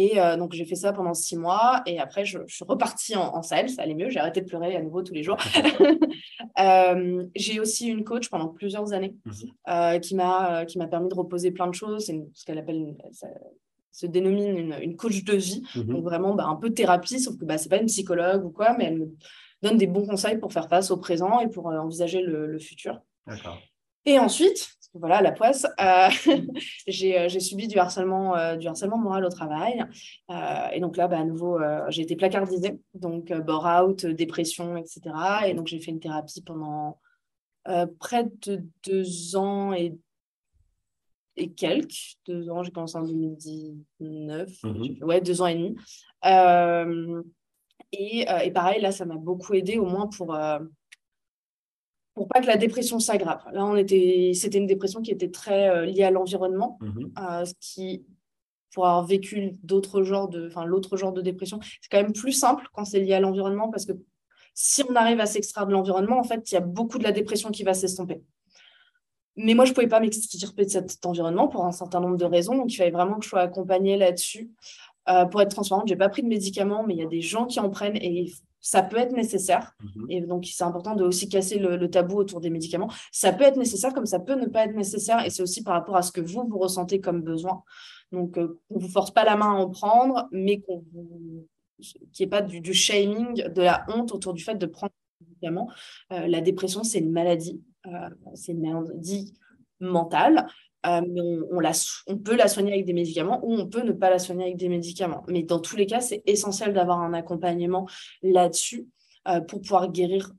Et 0.00 0.14
donc, 0.38 0.52
j'ai 0.52 0.64
fait 0.64 0.76
ça 0.76 0.92
pendant 0.92 1.12
six 1.12 1.36
mois. 1.36 1.82
Et 1.84 1.98
après, 1.98 2.24
je, 2.24 2.38
suis 2.46 2.64
repartie 2.64 3.16
en, 3.16 3.34
en, 3.34 3.42
salle. 3.42 3.68
Ça 3.68 3.82
allait 3.82 3.96
mieux. 3.96 4.10
J'ai 4.10 4.20
arrêté 4.20 4.40
de 4.40 4.46
pleurer 4.46 4.76
à 4.76 4.82
nouveau 4.82 5.02
tous 5.02 5.12
les 5.12 5.24
jours. 5.24 5.38
j'ai 7.34 7.58
aussi 7.58 7.88
une 7.88 8.04
coach 8.04 8.28
pendant 8.28 8.46
plusieurs 8.46 8.92
années 8.92 9.16
mmh. 9.24 10.00
qui 10.00 10.14
m'a 10.14 10.64
qui 10.66 10.78
m'a 10.78 10.86
permis 10.86 11.08
de 11.08 11.14
reposer 11.14 11.50
plein 11.50 11.66
de 11.66 11.74
choses. 11.74 12.06
C'est 12.06 12.20
ce 12.32 12.44
qu'elle 12.44 12.58
appelle 12.58 12.94
se 13.98 14.06
dénomine 14.06 14.76
une, 14.80 14.96
coach 14.96 15.24
de 15.24 15.34
vie. 15.34 15.62
Mhm. 15.74 15.86
Donc 15.86 16.04
vraiment 16.04 16.34
bah, 16.34 16.46
un 16.46 16.54
peu 16.54 16.70
thérapie, 16.70 17.18
sauf 17.18 17.36
que 17.36 17.44
bah, 17.44 17.58
ce 17.58 17.64
n'est 17.64 17.70
pas 17.70 17.82
une 17.82 17.88
psychologue 17.88 18.44
ou 18.44 18.50
quoi, 18.50 18.76
mais 18.78 18.84
elle 18.84 18.98
me 18.98 19.16
donne 19.62 19.76
des 19.76 19.88
bons 19.88 20.06
conseils 20.06 20.38
pour 20.38 20.52
faire 20.52 20.68
face 20.68 20.92
au 20.92 20.98
présent 20.98 21.40
et 21.40 21.48
pour 21.48 21.68
euh, 21.68 21.78
envisager 21.78 22.20
le, 22.20 22.58
futur. 22.60 23.00
Et 24.04 24.18
ensuite, 24.18 24.77
voilà, 24.94 25.20
la 25.20 25.32
poisse, 25.32 25.66
euh, 25.80 26.08
euh, 26.26 26.42
j'ai 26.86 27.40
subi 27.40 27.68
du 27.68 27.78
harcèlement, 27.78 28.56
du 28.56 28.66
harcèlement 28.66 28.98
moral 28.98 29.24
au 29.24 29.28
travail. 29.28 29.84
et 30.72 30.80
donc 30.80 30.96
là, 30.96 31.08
bah, 31.08 31.18
à 31.18 31.24
nouveau, 31.24 31.58
j'ai 31.88 32.02
été 32.02 32.16
placardisée, 32.16 32.80
donc 32.94 33.32
bore-out, 33.32 34.06
dépression, 34.06 34.76
etc. 34.76 35.00
Et 35.46 35.54
donc 35.54 35.66
j'ai 35.66 35.80
fait 35.80 35.90
une 35.90 36.00
thérapie 36.00 36.42
pendant 36.42 36.98
près 37.98 38.24
de 38.46 38.64
deux 38.84 39.36
ans 39.36 39.72
et 39.72 39.98
et 41.38 41.52
quelques, 41.52 42.16
deux 42.26 42.50
ans, 42.50 42.62
j'ai 42.62 42.72
commencé 42.72 42.98
en 42.98 43.04
2019, 43.04 44.50
mhm. 44.64 45.04
ouais, 45.04 45.20
deux 45.20 45.40
ans 45.40 45.46
et 45.46 45.54
demi. 45.54 45.76
Euh, 46.24 47.22
et, 47.92 48.28
euh, 48.28 48.38
et, 48.38 48.50
pareil, 48.50 48.82
là, 48.82 48.92
ça 48.92 49.04
m'a 49.04 49.16
beaucoup 49.16 49.54
aidé, 49.54 49.78
au 49.78 49.86
moins 49.86 50.08
pour, 50.08 50.34
euh, 50.34 50.58
pour 52.18 52.26
pas 52.26 52.40
que 52.40 52.48
la 52.48 52.56
dépression 52.56 52.98
s'aggrave. 52.98 53.44
Là, 53.52 53.64
on 53.64 53.76
était, 53.76 54.32
c'était 54.34 54.58
une 54.58 54.66
dépression 54.66 55.02
qui 55.02 55.12
était 55.12 55.30
très 55.30 55.86
liée 55.86 56.02
à 56.02 56.10
l'environnement, 56.10 56.80
mhm. 56.80 57.12
ce 57.46 57.54
qui, 57.60 58.04
pour 58.74 58.86
avoir 58.86 59.06
vécu 59.06 59.56
d'autres 59.62 60.02
genres 60.02 60.28
de, 60.28 60.48
enfin, 60.48 60.64
l'autre 60.64 60.96
genre 60.96 61.12
de 61.12 61.22
dépression, 61.22 61.60
c'est 61.62 61.88
quand 61.88 62.02
même 62.02 62.12
plus 62.12 62.32
simple 62.32 62.66
quand 62.72 62.84
c'est 62.84 62.98
lié 62.98 63.14
à 63.14 63.20
l'environnement 63.20 63.70
parce 63.70 63.86
que 63.86 63.92
si 64.52 64.82
on 64.88 64.96
arrive 64.96 65.20
à 65.20 65.26
s'extraire 65.26 65.68
de 65.68 65.72
l'environnement, 65.72 66.18
en 66.18 66.24
fait, 66.24 66.50
il 66.50 66.54
y 66.54 66.58
a 66.58 66.60
beaucoup 66.60 66.98
de 66.98 67.04
la 67.04 67.12
dépression 67.12 67.50
qui 67.52 67.62
va 67.62 67.74
s'estomper. 67.74 68.20
Mais 69.36 69.54
moi, 69.54 69.64
je 69.64 69.70
ne 69.70 69.74
pouvais 69.76 69.86
pas 69.86 70.00
m'extirper 70.00 70.64
de 70.64 70.70
cet 70.70 71.06
environnement 71.06 71.46
pour 71.46 71.64
un 71.64 71.70
certain 71.70 72.00
nombre 72.00 72.16
de 72.16 72.24
raisons. 72.24 72.56
Donc, 72.56 72.72
il 72.72 72.76
fallait 72.76 72.90
vraiment 72.90 73.18
que 73.18 73.24
je 73.24 73.28
sois 73.28 73.42
accompagnée 73.42 73.96
là-dessus. 73.96 74.50
Euh, 75.08 75.26
pour 75.26 75.40
être 75.40 75.52
transparente, 75.52 75.86
je 75.86 75.94
n'ai 75.94 75.98
pas 75.98 76.08
pris 76.08 76.24
de 76.24 76.28
médicaments, 76.28 76.84
mais 76.84 76.94
il 76.94 77.00
y 77.00 77.04
a 77.04 77.08
des 77.08 77.20
gens 77.20 77.46
qui 77.46 77.60
en 77.60 77.70
prennent 77.70 77.96
et 77.96 78.32
ça 78.60 78.82
peut 78.82 78.96
être 78.98 79.12
nécessaire. 79.12 79.74
Mhm. 79.82 80.06
Et 80.10 80.20
donc, 80.20 80.46
c'est 80.46 80.64
important 80.64 80.94
de 80.94 81.04
aussi 81.04 81.28
casser 81.28 81.58
le, 81.58 81.90
tabou 81.90 82.16
autour 82.16 82.40
des 82.40 82.50
médicaments. 82.50 82.90
Ça 83.12 83.32
peut 83.32 83.44
être 83.44 83.56
nécessaire 83.56 83.94
comme 83.94 84.06
ça 84.06 84.18
peut 84.18 84.34
ne 84.34 84.46
pas 84.46 84.64
être 84.64 84.74
nécessaire. 84.74 85.24
Et 85.24 85.30
c'est 85.30 85.42
aussi 85.42 85.62
par 85.62 85.74
rapport 85.74 85.96
à 85.96 86.02
ce 86.02 86.12
que 86.12 86.20
vous, 86.20 86.46
vous 86.48 86.58
ressentez 86.58 87.00
comme 87.00 87.22
besoin. 87.22 87.62
Donc, 88.12 88.38
euh, 88.38 88.60
on 88.70 88.76
ne 88.76 88.80
vous 88.80 88.88
force 88.88 89.10
pas 89.10 89.24
la 89.24 89.36
main 89.36 89.52
à 89.52 89.58
en 89.58 89.68
prendre, 89.68 90.28
mais 90.32 90.60
qu'on 90.60 90.84
vous 90.92 91.46
qu'il 91.80 92.00
n'y 92.20 92.24
ait 92.24 92.28
pas 92.28 92.42
du, 92.42 92.74
shaming, 92.74 93.48
de 93.48 93.62
la 93.62 93.84
honte 93.88 94.12
autour 94.12 94.34
du 94.34 94.42
fait 94.42 94.56
de 94.56 94.66
prendre 94.66 94.92
des 95.20 95.26
médicaments. 95.26 95.70
Euh, 96.12 96.26
la 96.26 96.40
dépression, 96.40 96.82
c'est 96.84 96.98
une 96.98 97.12
maladie. 97.12 97.62
Euh, 97.86 98.10
c'est 98.34 98.52
une 98.52 98.62
maladie 98.62 99.34
mentale. 99.80 100.46
Euh, 100.86 101.00
on, 102.06 102.18
peut 102.18 102.36
la 102.36 102.48
soigner 102.48 102.72
avec 102.72 102.86
des 102.86 102.92
médicaments 102.92 103.40
ou 103.42 103.54
on 103.54 103.66
peut 103.66 103.82
ne 103.82 103.92
pas 103.92 104.10
la 104.10 104.18
soigner 104.18 104.44
avec 104.44 104.56
des 104.56 104.68
médicaments. 104.68 105.24
Mais 105.28 105.42
dans 105.42 105.60
tous 105.60 105.76
les 105.76 105.86
cas, 105.86 106.00
c'est 106.00 106.22
essentiel 106.26 106.72
d'avoir 106.72 107.00
un 107.00 107.14
accompagnement 107.14 107.88
là-dessus 108.22 108.86
euh, 109.26 109.40
pour 109.40 109.60
pouvoir 109.60 109.90
guérir 109.90 110.32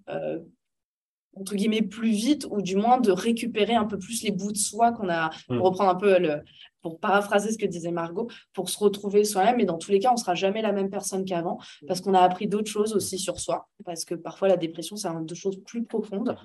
entre 1.39 1.55
guillemets, 1.55 1.81
plus 1.81 2.11
vite, 2.11 2.45
ou 2.49 2.61
du 2.61 2.75
moins 2.75 2.99
de 2.99 3.11
récupérer 3.11 3.75
un 3.75 3.85
peu 3.85 3.97
plus 3.97 4.23
les 4.23 4.31
bouts 4.31 4.51
de 4.51 4.57
soi 4.57 4.91
qu'on 4.91 5.09
a, 5.09 5.29
pour 5.47 5.55
mm. 5.55 5.61
reprendre 5.61 5.89
un 5.89 5.95
peu 5.95 6.19
le, 6.19 6.41
pour 6.81 6.99
paraphraser 6.99 7.51
ce 7.51 7.57
que 7.57 7.65
disait 7.65 7.91
Margot, 7.91 8.29
pour 8.53 8.69
se 8.69 8.77
retrouver 8.79 9.23
soi-même. 9.23 9.59
Et 9.59 9.65
dans 9.65 9.77
tous 9.77 9.91
les 9.91 9.99
cas, 9.99 10.09
on 10.09 10.13
ne 10.13 10.19
sera 10.19 10.35
jamais 10.35 10.61
la 10.61 10.71
même 10.71 10.89
personne 10.89 11.25
qu'avant 11.25 11.59
parce 11.87 12.01
qu'on 12.01 12.13
a 12.13 12.19
appris 12.19 12.47
d'autres 12.47 12.69
choses 12.69 12.93
aussi 12.93 13.17
sur 13.17 13.39
soi. 13.39 13.67
Parce 13.85 14.05
que 14.05 14.15
parfois, 14.15 14.47
la 14.47 14.57
dépression, 14.57 14.95
c'est 14.95 15.09
de 15.09 15.35
choses 15.35 15.61
plus 15.65 15.83
profondes. 15.83 16.35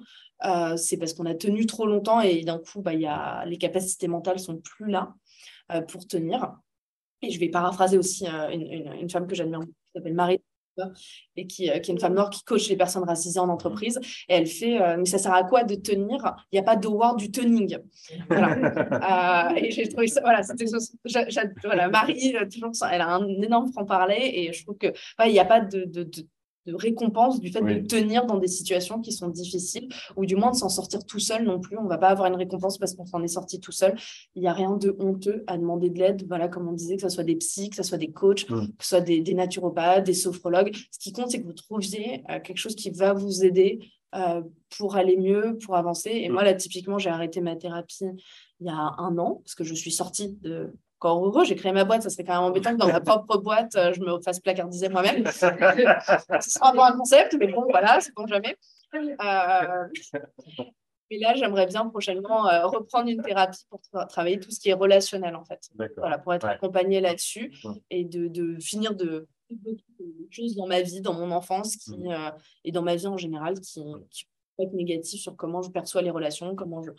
Euh, 0.44 0.76
c'est 0.76 0.96
parce 0.96 1.14
qu'on 1.14 1.26
a 1.26 1.34
tenu 1.34 1.66
trop 1.66 1.86
longtemps 1.86 2.20
et 2.20 2.42
d'un 2.42 2.58
coup, 2.58 2.82
bah, 2.82 2.94
y 2.94 3.06
a, 3.06 3.44
les 3.46 3.58
capacités 3.58 4.08
mentales 4.08 4.38
sont 4.38 4.56
plus 4.56 4.90
là 4.90 5.14
euh, 5.72 5.80
pour 5.80 6.06
tenir. 6.06 6.54
Et 7.22 7.30
je 7.30 7.40
vais 7.40 7.48
paraphraser 7.48 7.96
aussi 7.96 8.26
euh, 8.26 8.48
une, 8.50 8.62
une, 8.70 8.92
une, 8.92 9.10
femme 9.10 9.26
que 9.26 9.34
j'admire, 9.34 9.60
qui 9.60 9.92
s'appelle 9.94 10.14
Marie 10.14 10.40
et 11.36 11.46
qui, 11.46 11.70
euh, 11.70 11.78
qui, 11.78 11.90
est 11.90 11.94
une 11.94 12.00
femme 12.00 12.14
noire 12.14 12.30
qui 12.30 12.42
coach 12.44 12.68
les 12.68 12.76
personnes 12.76 13.04
racisées 13.04 13.40
en 13.40 13.48
entreprise. 13.48 13.98
Et 14.28 14.34
elle 14.34 14.46
fait, 14.46 14.80
euh, 14.80 14.96
mais 14.98 15.04
ça 15.04 15.18
sert 15.18 15.32
à 15.32 15.44
quoi 15.44 15.64
de 15.64 15.74
tenir? 15.74 16.34
Il 16.52 16.56
n'y 16.56 16.58
a 16.58 16.62
pas 16.62 16.76
d'award 16.76 17.18
du 17.18 17.30
tuning. 17.30 17.78
Voilà. 18.28 19.50
euh, 19.54 19.56
et 19.56 19.70
j'ai 19.70 19.88
trouvé 19.88 20.06
ça, 20.06 20.20
voilà, 20.20 20.42
c'était 20.42 20.66
voilà, 21.64 21.88
Marie, 21.88 22.34
toujours, 22.52 22.72
elle 22.90 23.00
a 23.00 23.08
un 23.08 23.26
énorme 23.42 23.70
franc-parler 23.72 24.30
et 24.34 24.52
je 24.52 24.62
trouve 24.64 24.78
que 24.78 24.92
il 25.24 25.32
n'y 25.32 25.38
a 25.38 25.44
pas 25.44 25.60
de, 25.60 25.84
de, 25.84 26.04
de 26.04 26.26
de 26.66 26.74
récompense 26.74 27.40
du 27.40 27.50
fait 27.50 27.60
de 27.60 27.86
tenir 27.86 28.26
dans 28.26 28.38
des 28.38 28.48
situations 28.48 29.00
qui 29.00 29.12
sont 29.12 29.28
difficiles, 29.28 29.88
ou 30.16 30.26
du 30.26 30.36
moins 30.36 30.50
de 30.50 30.56
s'en 30.56 30.68
sortir 30.68 31.04
tout 31.04 31.18
seul 31.18 31.44
non 31.44 31.60
plus. 31.60 31.76
On 31.78 31.84
ne 31.84 31.88
va 31.88 31.98
pas 31.98 32.08
avoir 32.08 32.28
une 32.28 32.36
récompense 32.36 32.78
parce 32.78 32.94
qu'on 32.94 33.06
s'en 33.06 33.22
est 33.22 33.28
sorti 33.28 33.60
tout 33.60 33.72
seul. 33.72 33.94
Il 34.34 34.42
n'y 34.42 34.48
a 34.48 34.52
rien 34.52 34.76
de 34.76 34.96
honteux 34.98 35.44
à 35.46 35.58
demander 35.58 35.90
de 35.90 35.98
l'aide. 35.98 36.24
Voilà, 36.28 36.48
comme 36.48 36.68
on 36.68 36.72
disait, 36.72 36.96
que 36.96 37.02
ce 37.02 37.08
soit 37.08 37.24
des 37.24 37.36
psys, 37.36 37.70
que 37.70 37.76
ce 37.76 37.82
soit 37.82 37.98
des 37.98 38.12
coachs, 38.12 38.46
que 38.46 38.54
ce 38.80 38.88
soit 38.88 39.00
des, 39.00 39.34
naturopathes, 39.34 40.04
des 40.04 40.14
sophrologues. 40.14 40.74
Ce 40.90 40.98
qui 40.98 41.12
compte, 41.12 41.30
c'est 41.30 41.40
que 41.40 41.46
vous 41.46 41.52
trouviez 41.52 42.22
euh, 42.30 42.40
quelque 42.40 42.58
chose 42.58 42.74
qui 42.74 42.90
va 42.90 43.12
vous 43.12 43.44
aider 43.44 43.80
euh, 44.14 44.42
pour 44.78 44.96
aller 44.96 45.16
mieux, 45.16 45.58
pour 45.64 45.76
avancer. 45.76 46.10
Et 46.10 46.28
moi, 46.28 46.44
là, 46.44 46.54
typiquement, 46.54 46.98
j'ai 46.98 47.10
arrêté 47.10 47.40
ma 47.40 47.56
thérapie 47.56 48.04
il 48.60 48.66
y 48.66 48.70
a 48.70 48.94
un 48.98 49.18
an, 49.18 49.40
parce 49.44 49.54
que 49.54 49.64
je 49.64 49.74
suis 49.74 49.90
sortie 49.90 50.38
de 50.40 50.72
encore 51.04 51.24
heureux. 51.24 51.44
J'ai 51.44 51.56
créé 51.56 51.72
ma 51.72 51.84
boîte, 51.84 52.02
ça 52.02 52.10
serait 52.10 52.24
quand 52.24 52.34
même 52.34 52.50
embêtant 52.50 52.72
que 52.72 52.78
dans 52.78 52.88
ma 52.88 53.00
propre 53.00 53.38
boîte, 53.38 53.74
euh, 53.76 53.92
je 53.92 54.00
me 54.00 54.20
fasse 54.20 54.40
placardiser 54.40 54.88
moi-même. 54.88 55.24
Ce 55.26 56.50
sera 56.50 56.72
un 56.88 56.96
concept, 56.96 57.36
mais 57.38 57.48
bon, 57.48 57.64
voilà, 57.68 58.00
c'est 58.00 58.14
bon 58.14 58.26
jamais. 58.26 58.56
Euh, 58.94 59.88
mais 61.10 61.18
là, 61.18 61.34
j'aimerais 61.34 61.66
bien 61.66 61.86
prochainement 61.88 62.48
euh, 62.48 62.66
reprendre 62.66 63.08
une 63.08 63.22
thérapie 63.22 63.64
pour 63.68 63.80
travailler 64.08 64.40
tout 64.40 64.50
ce 64.50 64.60
qui 64.60 64.70
est 64.70 64.74
relationnel, 64.74 65.36
en 65.36 65.44
fait. 65.44 65.68
Voilà, 65.96 66.18
pour 66.18 66.32
être 66.34 66.46
accompagnée 66.46 67.00
là-dessus 67.00 67.52
et 67.90 68.04
de, 68.04 68.28
de, 68.28 68.58
finir 68.60 68.94
de 68.94 69.28
choses 70.30 70.56
dans 70.56 70.66
ma 70.66 70.80
vie, 70.80 71.00
dans 71.00 71.14
mon 71.14 71.30
enfance 71.30 71.76
qui, 71.76 71.96
mmh. 71.96 72.32
et 72.64 72.72
dans 72.72 72.82
ma 72.82 72.96
vie 72.96 73.06
en 73.06 73.18
général 73.18 73.60
qui, 73.60 73.84
qui 74.10 74.24
peut 74.56 74.64
être 74.64 74.72
négatif 74.72 75.20
sur 75.20 75.36
comment 75.36 75.62
je 75.62 75.70
perçois 75.70 76.02
les 76.02 76.10
relations, 76.10 76.56
comment 76.56 76.82
je, 76.82 76.90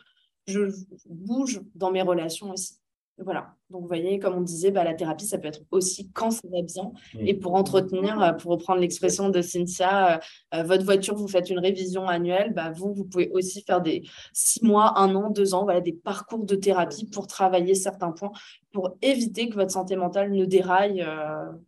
je 0.48 0.72
bouge 1.08 1.62
dans 1.74 1.92
mes 1.92 2.04
relations 2.04 2.52
aussi. 2.52 2.76
Voilà. 3.18 3.56
Donc, 3.70 3.84
vous 3.84 3.88
voyez, 3.88 4.20
comme 4.20 4.36
on 4.36 4.42
disait, 4.42 4.72
bah, 4.72 4.84
la 4.84 4.94
thérapie, 4.94 5.26
ça 5.26 5.38
peut 5.38 5.48
être 5.48 5.62
aussi 5.72 6.12
quand 6.12 6.32
ça 6.32 6.48
va 6.52 6.62
bien. 6.62 6.92
Et 7.20 7.34
pour 7.34 7.56
entretenir, 7.56 8.22
euh, 8.22 8.34
pour 8.34 8.52
reprendre 8.52 8.82
l'expression 8.82 9.30
de 9.30 9.42
Cynthia, 9.42 10.16
euh, 10.16 10.20
euh, 10.56 10.64
votre 10.64 10.84
voiture, 10.84 11.16
vous 11.16 11.30
faites 11.30 11.50
une 11.50 11.60
révision 11.60 12.08
annuelle. 12.08 12.54
Bah, 12.54 12.72
vous, 12.72 12.94
vous 12.94 13.06
pouvez 13.06 13.30
aussi 13.30 13.64
faire 13.64 13.80
des 13.80 14.04
six 14.34 14.64
mois, 14.64 15.00
un 15.00 15.16
an, 15.16 15.30
deux 15.30 15.54
ans, 15.54 15.64
voilà, 15.64 15.80
des 15.80 15.94
parcours 15.94 16.44
de 16.44 16.56
thérapie 16.56 17.06
pour 17.06 17.28
travailler 17.28 17.74
certains 17.74 18.12
points, 18.12 18.32
pour 18.74 18.98
éviter 19.02 19.48
que 19.48 19.56
votre 19.56 19.72
santé 19.72 19.96
mentale 19.96 20.34
ne 20.34 20.44
déraille 20.44 21.06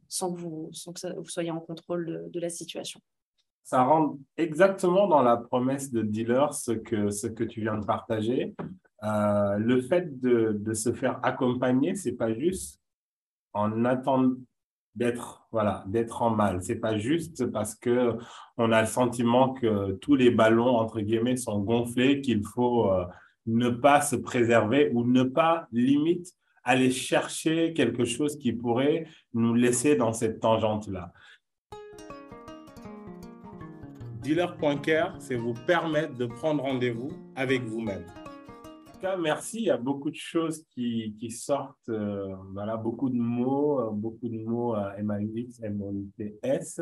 sans 0.10 0.34
que, 0.34 0.39
vous, 0.39 0.70
sans 0.74 0.92
que 0.92 1.16
vous 1.18 1.30
soyez 1.30 1.51
en 1.51 1.62
contrôle 1.62 2.30
de, 2.30 2.39
la 2.39 2.50
situation. 2.50 3.00
Ça 3.63 3.84
rentre 3.84 4.18
exactement 4.36 5.08
dans 5.08 5.22
la 5.22 5.38
promesse 5.38 5.92
de 5.92 6.01
dealer, 6.01 6.54
ce 6.54 6.74
que, 6.74 7.10
ce 7.10 7.27
que 7.27 7.44
tu 7.44 7.62
viens 7.62 7.77
de 7.77 7.86
partager. 7.86 8.54
Euh, 9.04 9.58
le 9.58 9.82
fait 9.82 10.20
de, 10.20 10.74
se 10.74 10.92
faire 10.92 11.20
accompagner, 11.24 11.96
c'est 11.96 12.13
pas 12.13 12.34
juste 12.34 12.82
en 13.54 13.86
attendant 13.86 14.36
d'être 14.96 15.48
voilà 15.51 15.84
d'être 15.88 16.24
en 16.24 16.32
mal. 16.32 16.63
C'est 16.63 16.80
pas 16.80 16.98
juste 16.98 17.51
parce 17.51 17.75
que 17.75 18.18
on 18.58 18.72
a 18.72 18.82
le 18.82 18.88
sentiment 18.88 19.54
que 19.54 19.92
tous 19.94 20.16
les 20.16 20.32
ballons 20.32 20.75
entre 20.77 21.01
guillemets 21.01 21.38
sont 21.38 21.60
gonflés 21.60 22.22
qu'il 22.22 22.44
faut 22.44 22.92
euh, 22.92 23.06
ne 23.46 23.70
pas 23.70 24.01
se 24.01 24.16
préserver 24.16 24.92
ou 24.94 25.06
ne 25.06 25.22
pas 25.22 25.68
limite 25.72 26.34
aller 26.63 26.89
chercher 26.89 27.74
quelque 27.74 28.06
chose 28.06 28.38
qui 28.38 28.51
pourrait 28.51 29.08
nous 29.34 29.54
laisser 29.54 29.96
dans 29.96 30.13
cette 30.13 30.39
tangente 30.39 30.88
là. 30.88 31.13
Dealer.care, 34.24 35.16
c'est 35.20 35.36
vous 35.36 35.54
permettre 35.54 36.16
de 36.16 36.25
prendre 36.25 36.63
rendez-vous 36.63 37.12
avec 37.36 37.62
vous-même 37.62 38.04
cas, 38.98 39.18
merci. 39.18 39.60
Il 39.60 39.66
y 39.66 39.70
a 39.70 39.77
beaucoup 39.77 40.10
de 40.10 40.16
choses 40.16 40.63
qui, 40.72 41.32
sortent. 41.32 41.89
Euh, 41.89 42.36
voilà, 42.54 42.77
beaucoup 42.77 43.10
de 43.10 43.18
mots, 43.18 43.80
euh, 43.80 43.89
beaucoup 43.92 44.27
de 44.27 44.38
mots 44.38 44.74
à 44.74 44.96
M-A-U-X, 44.98 45.62
M-O-U-T-S. 45.63 46.82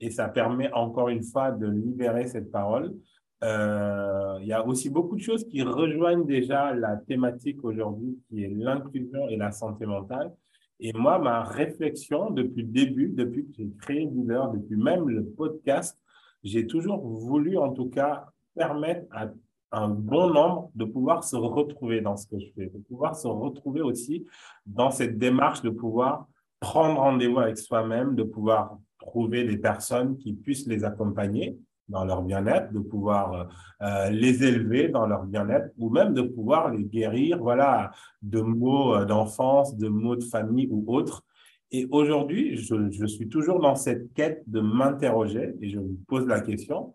Et 0.00 0.10
ça 0.10 0.28
permet 0.28 0.72
encore 0.72 1.08
une 1.08 1.22
fois 1.22 1.50
de 1.50 1.66
libérer 1.66 2.26
cette 2.26 2.50
parole. 2.50 2.94
Euh, 3.42 4.38
il 4.40 4.48
y 4.48 4.52
a 4.52 4.66
aussi 4.66 4.90
beaucoup 4.90 5.16
de 5.16 5.20
choses 5.20 5.46
qui 5.48 5.62
rejoignent 5.62 6.26
déjà 6.26 6.74
la 6.74 6.96
thématique 6.96 7.64
aujourd'hui 7.64 8.18
qui 8.28 8.44
est 8.44 8.48
l'inclusion 8.48 9.28
et 9.28 9.36
la 9.36 9.50
santé 9.50 9.86
mentale. 9.86 10.32
Et 10.78 10.92
moi, 10.94 11.18
ma 11.18 11.44
réflexion 11.44 12.30
depuis 12.30 12.62
le 12.62 12.68
début, 12.68 13.08
depuis 13.08 13.44
que 13.46 13.52
j'ai 13.56 13.70
créé 13.80 14.06
Dealer, 14.06 14.50
depuis 14.52 14.76
même 14.76 15.08
le 15.08 15.24
podcast, 15.24 15.98
j'ai 16.42 16.66
toujours 16.66 17.06
voulu 17.06 17.58
en 17.58 17.72
tout 17.72 17.90
cas 17.90 18.26
permettre 18.54 19.06
à 19.10 19.30
un 19.72 19.88
bon 19.88 20.30
nombre 20.30 20.70
de 20.74 20.84
pouvoir 20.84 21.24
se 21.24 21.36
retrouver 21.36 22.00
dans 22.00 22.16
ce 22.16 22.26
que 22.26 22.38
je 22.38 22.46
fais, 22.54 22.66
de 22.66 22.78
pouvoir 22.88 23.14
se 23.14 23.28
retrouver 23.28 23.82
aussi 23.82 24.26
dans 24.66 24.90
cette 24.90 25.18
démarche 25.18 25.62
de 25.62 25.70
pouvoir 25.70 26.26
prendre 26.58 27.00
rendez-vous 27.00 27.38
avec 27.38 27.58
soi-même, 27.58 28.14
de 28.14 28.22
pouvoir 28.22 28.78
trouver 28.98 29.44
des 29.44 29.58
personnes 29.58 30.16
qui 30.18 30.32
puissent 30.34 30.66
les 30.66 30.84
accompagner 30.84 31.58
dans 31.88 32.04
leur 32.04 32.22
bien-être, 32.22 32.72
de 32.72 32.78
pouvoir 32.78 33.48
euh, 33.82 34.10
les 34.10 34.44
élever 34.44 34.88
dans 34.88 35.06
leur 35.06 35.24
bien-être 35.24 35.70
ou 35.78 35.90
même 35.90 36.14
de 36.14 36.22
pouvoir 36.22 36.70
les 36.70 36.84
guérir, 36.84 37.38
voilà, 37.38 37.90
de 38.22 38.40
mots 38.40 38.94
euh, 38.94 39.04
d'enfance, 39.04 39.76
de 39.76 39.88
mots 39.88 40.16
de 40.16 40.24
famille 40.24 40.68
ou 40.70 40.84
autres. 40.86 41.24
Et 41.72 41.88
aujourd'hui, 41.90 42.56
je, 42.56 42.90
je 42.90 43.06
suis 43.06 43.28
toujours 43.28 43.60
dans 43.60 43.74
cette 43.74 44.12
quête 44.12 44.42
de 44.46 44.60
m'interroger 44.60 45.54
et 45.60 45.70
je 45.70 45.78
vous 45.78 45.98
pose 46.06 46.26
la 46.26 46.40
question, 46.40 46.94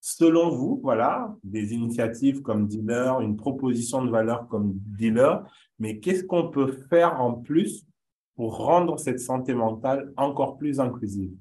Selon 0.00 0.48
vous, 0.48 0.80
voilà, 0.82 1.36
des 1.44 1.74
initiatives 1.74 2.40
comme 2.40 2.66
Dealer, 2.66 3.20
une 3.20 3.36
proposition 3.36 4.02
de 4.02 4.10
valeur 4.10 4.48
comme 4.48 4.72
Dealer, 4.74 5.44
mais 5.78 5.98
qu'est-ce 6.00 6.24
qu'on 6.24 6.48
peut 6.48 6.72
faire 6.88 7.20
en 7.20 7.34
plus 7.34 7.86
pour 8.34 8.56
rendre 8.56 8.98
cette 8.98 9.20
santé 9.20 9.52
mentale 9.52 10.12
encore 10.16 10.56
plus 10.56 10.80
inclusive? 10.80 11.32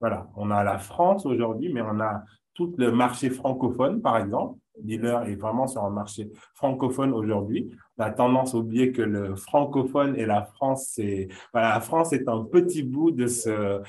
Voilà, 0.00 0.28
on 0.34 0.50
a 0.50 0.64
la 0.64 0.78
France 0.78 1.26
aujourd'hui, 1.26 1.70
mais 1.72 1.82
on 1.82 2.00
a 2.00 2.22
tout 2.54 2.74
le 2.78 2.90
marché 2.90 3.28
francophone, 3.28 4.00
par 4.00 4.16
exemple. 4.16 4.58
Dealer 4.82 5.28
est 5.28 5.36
vraiment 5.36 5.66
sur 5.66 5.84
un 5.84 5.90
marché 5.90 6.30
francophone 6.54 7.12
aujourd'hui. 7.12 7.70
On 7.98 8.04
a 8.04 8.10
tendance 8.10 8.54
à 8.54 8.58
oublier 8.58 8.92
que 8.92 9.02
le 9.02 9.36
francophone 9.36 10.16
et 10.16 10.26
la 10.26 10.42
France, 10.42 10.90
c'est 10.94 11.28
voilà, 11.52 11.70
la 11.74 11.80
France 11.80 12.12
est 12.12 12.28
un 12.28 12.44
petit 12.44 12.82
bout 12.82 13.10
de 13.10 13.26
ce, 13.26 13.82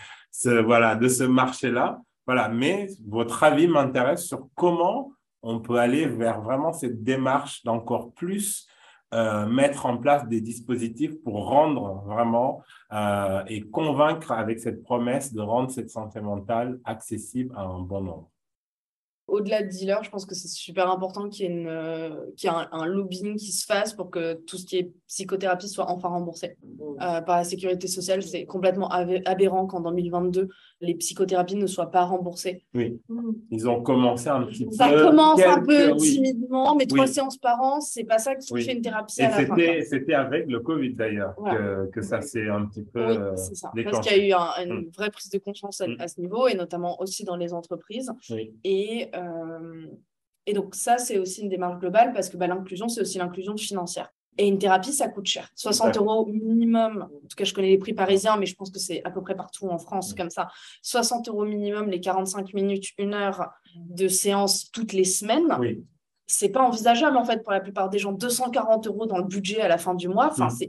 voilà 0.62 0.96
de 0.96 1.08
ce 1.08 1.24
marché-là. 1.24 2.02
Voilà, 2.28 2.50
mais 2.50 2.90
votre 3.08 3.42
avis 3.44 3.68
m'intéresse 3.68 4.26
sur 4.26 4.50
comment 4.54 5.14
on 5.42 5.62
peut 5.62 5.78
aller 5.78 6.06
vers 6.06 6.42
vraiment 6.42 6.74
cette 6.74 7.02
démarche 7.02 7.64
d'encore 7.64 8.12
plus 8.14 8.68
euh, 9.14 9.46
mettre 9.46 9.86
en 9.86 9.98
place 9.98 10.28
des 10.28 10.42
dispositifs 10.42 11.24
pour 11.24 11.48
rendre 11.48 12.04
vraiment 12.06 12.62
euh, 12.92 13.42
et 13.48 13.62
convaincre 13.62 14.34
avec 14.34 14.60
cette 14.60 14.84
promesse 14.84 15.34
de 15.34 15.40
rendre 15.42 15.72
cette 15.72 15.90
santé 15.90 16.20
mentale 16.20 16.82
accessible 16.84 17.56
à 17.56 17.62
un 17.62 17.80
bon 17.80 18.02
nombre 18.02 18.30
au-delà 19.28 19.62
de 19.62 19.68
dealer, 19.68 20.04
je 20.04 20.10
pense 20.10 20.26
que 20.26 20.36
c'est 20.36 20.48
super 20.48 20.90
important 20.90 21.28
qu'il 21.28 21.46
y 21.46 21.50
ait, 21.50 21.52
une, 21.52 21.68
euh, 21.68 22.28
un, 22.46 22.86
lobbying 22.86 23.36
qui 23.36 23.52
se 23.52 23.66
fasse 23.66 23.94
pour 23.94 24.10
que 24.10 24.36
tout 24.46 24.58
ce 24.58 24.66
qui 24.66 24.78
est 24.78 24.92
psychothérapie 25.08 25.68
soit 25.68 25.90
enfin 25.92 26.08
remboursé 26.08 26.58
mmh. 26.64 26.82
euh, 27.02 27.22
par 27.22 27.38
la 27.38 27.44
sécurité 27.44 27.88
sociale. 27.88 28.24
C'est 28.24 28.46
complètement 28.46 28.90
aberrant 28.90 29.68
qu'en 29.68 29.82
2022, 29.82 30.48
les 30.80 30.96
psychothérapies 30.96 31.56
ne 31.56 31.68
soient 31.68 31.92
pas 31.92 32.04
remboursées. 32.04 32.64
Oui, 32.74 33.00
mmh. 33.10 33.32
ils 33.52 33.70
ont 33.70 33.82
commencé 33.82 34.28
un 34.30 34.44
petit 34.44 34.66
peu. 34.66 34.72
Ça 34.72 34.90
commence 34.92 35.42
un 35.42 35.62
peu 35.62 35.96
timidement, 35.96 36.76
mais 36.76 36.86
trois 36.86 37.08
séances 37.08 37.38
par 37.38 37.62
an, 37.62 37.82
c'est 37.82 38.04
pas 38.04 38.20
ça 38.20 38.36
qui 38.36 38.64
fait 38.64 38.74
une 38.74 38.82
thérapie 38.82 39.22
à 39.22 39.30
la 39.30 39.46
fin. 39.46 39.56
C'était 39.84 40.14
avec 40.14 40.48
le 40.48 40.60
Covid 40.60 40.94
d'ailleurs 40.94 41.36
que, 41.36 41.90
que, 41.92 42.02
ça 42.02 42.22
s'est 42.22 42.48
un 42.48 42.66
petit 42.66 42.84
peu. 42.84 43.06
Oui, 43.06 43.18
c'est 43.36 43.56
ça. 43.56 43.72
Parce 43.84 44.08
qu'il 44.08 44.28
y 44.28 44.34
a 44.34 44.60
eu 44.60 44.64
une 44.64 44.74
mmh. 44.74 44.92
vraie 44.96 45.10
prise 45.10 45.30
de 45.30 45.40
conscience 45.40 45.82
à, 46.00 46.08
ce 46.08 46.20
niveau, 46.22 46.48
et 46.48 46.56
notamment 46.56 47.00
aussi 47.02 47.24
dans 47.24 47.36
les 47.36 47.54
entreprises. 47.54 48.12
Et 48.64 49.10
euh, 49.16 49.88
et 50.48 50.54
donc 50.54 50.76
ça, 50.76 50.98
c'est 50.98 51.20
aussi 51.20 51.42
une 51.42 51.50
démarche 51.50 51.78
globale 51.80 52.14
parce 52.14 52.30
que 52.30 52.38
bah, 52.38 52.48
l'inclusion, 52.48 52.88
c'est 52.88 53.02
aussi 53.02 53.18
l'inclusion 53.18 53.58
financière. 53.58 54.10
Et 54.38 54.48
une 54.48 54.60
thérapie, 54.60 54.94
ça 54.94 55.08
coûte 55.08 55.26
cher. 55.26 55.50
60 55.56 55.98
euros 55.98 56.26
minimum. 56.28 57.10
En 57.12 57.28
tout 57.28 57.36
cas, 57.36 57.44
je 57.44 57.54
connais 57.54 57.70
les 57.70 57.78
prix 57.78 57.94
parisiens, 57.94 58.38
mais 58.38 58.46
je 58.46 58.56
pense 58.56 58.70
que 58.70 58.80
c'est 58.80 59.04
à 59.04 59.10
peu 59.10 59.22
près 59.22 59.36
partout 59.36 59.68
en 59.68 59.80
France 59.80 60.14
comme 60.14 60.30
ça. 60.30 60.50
60 60.84 61.28
euros 61.30 61.46
minimum, 61.46 61.90
les 61.90 62.00
45 62.00 62.54
minutes, 62.54 62.90
une 62.98 63.14
heure 63.14 63.50
de 63.76 64.08
séance 64.08 64.70
toutes 64.72 64.94
les 64.94 65.06
semaines. 65.06 65.56
Oui. 65.60 65.84
C'est 66.30 66.50
pas 66.50 66.62
envisageable 66.62 67.16
en 67.16 67.24
fait 67.24 67.42
pour 67.42 67.54
la 67.54 67.62
plupart 67.62 67.90
des 67.90 68.00
gens. 68.00 68.12
240 68.12 68.86
euros 68.88 69.06
dans 69.06 69.18
le 69.18 69.24
budget 69.24 69.62
à 69.62 69.70
la 69.70 69.78
fin 69.78 69.96
du 69.96 70.10
mois, 70.10 70.30
enfin, 70.30 70.50
c'est, 70.50 70.68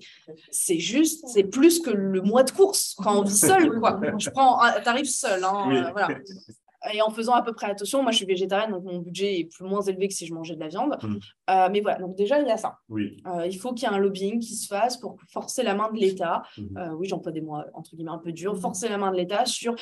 c'est 0.50 0.78
juste, 0.78 1.26
c'est 1.26 1.42
plus 1.42 1.80
que 1.80 1.90
le 1.90 2.22
mois 2.22 2.44
de 2.44 2.52
course 2.52 2.94
quand 3.02 3.18
on 3.18 3.22
vit 3.22 3.30
seul. 3.34 3.78
Quoi. 3.80 4.00
Je 4.18 4.30
prends 4.30 4.62
un 4.62 4.80
tarif 4.80 5.08
seul. 5.08 5.42
Hein, 5.42 5.90
voilà. 5.92 6.08
et 6.92 7.02
en 7.02 7.10
faisant 7.10 7.32
à 7.32 7.42
peu 7.42 7.52
près 7.52 7.66
attention, 7.66 8.02
moi 8.02 8.12
je 8.12 8.18
suis 8.18 8.26
végétarienne, 8.26 8.70
donc 8.70 8.84
mon 8.84 8.98
budget 8.98 9.40
est 9.40 9.44
plus 9.44 9.64
moins 9.64 9.82
élevé 9.82 10.08
que 10.08 10.14
si 10.14 10.26
je 10.26 10.34
mangeais 10.34 10.54
de 10.54 10.60
la 10.60 10.68
viande. 10.68 10.96
Mmh. 11.02 11.16
Euh, 11.50 11.68
mais 11.72 11.80
voilà, 11.80 11.98
donc 11.98 12.16
déjà 12.16 12.40
il 12.40 12.46
y 12.46 12.50
a 12.50 12.56
ça. 12.56 12.78
Oui. 12.88 13.16
Euh, 13.26 13.46
il 13.46 13.58
faut 13.58 13.72
qu'il 13.72 13.88
y 13.88 13.90
ait 13.90 13.94
un 13.94 13.98
lobbying 13.98 14.38
qui 14.38 14.54
se 14.54 14.66
fasse 14.66 14.96
pour 14.96 15.16
forcer 15.32 15.62
la 15.62 15.74
main 15.74 15.90
de 15.92 15.98
l'État. 15.98 16.42
Mmh. 16.56 16.78
Euh, 16.78 16.90
oui, 16.92 17.08
j'emploie 17.08 17.32
des 17.32 17.40
mots 17.40 17.58
entre 17.74 17.96
guillemets 17.96 18.12
un 18.12 18.18
peu 18.18 18.32
durs, 18.32 18.54
mmh. 18.54 18.60
forcer 18.60 18.88
la 18.88 18.98
main 18.98 19.10
de 19.10 19.16
l'État 19.16 19.44
sur 19.44 19.74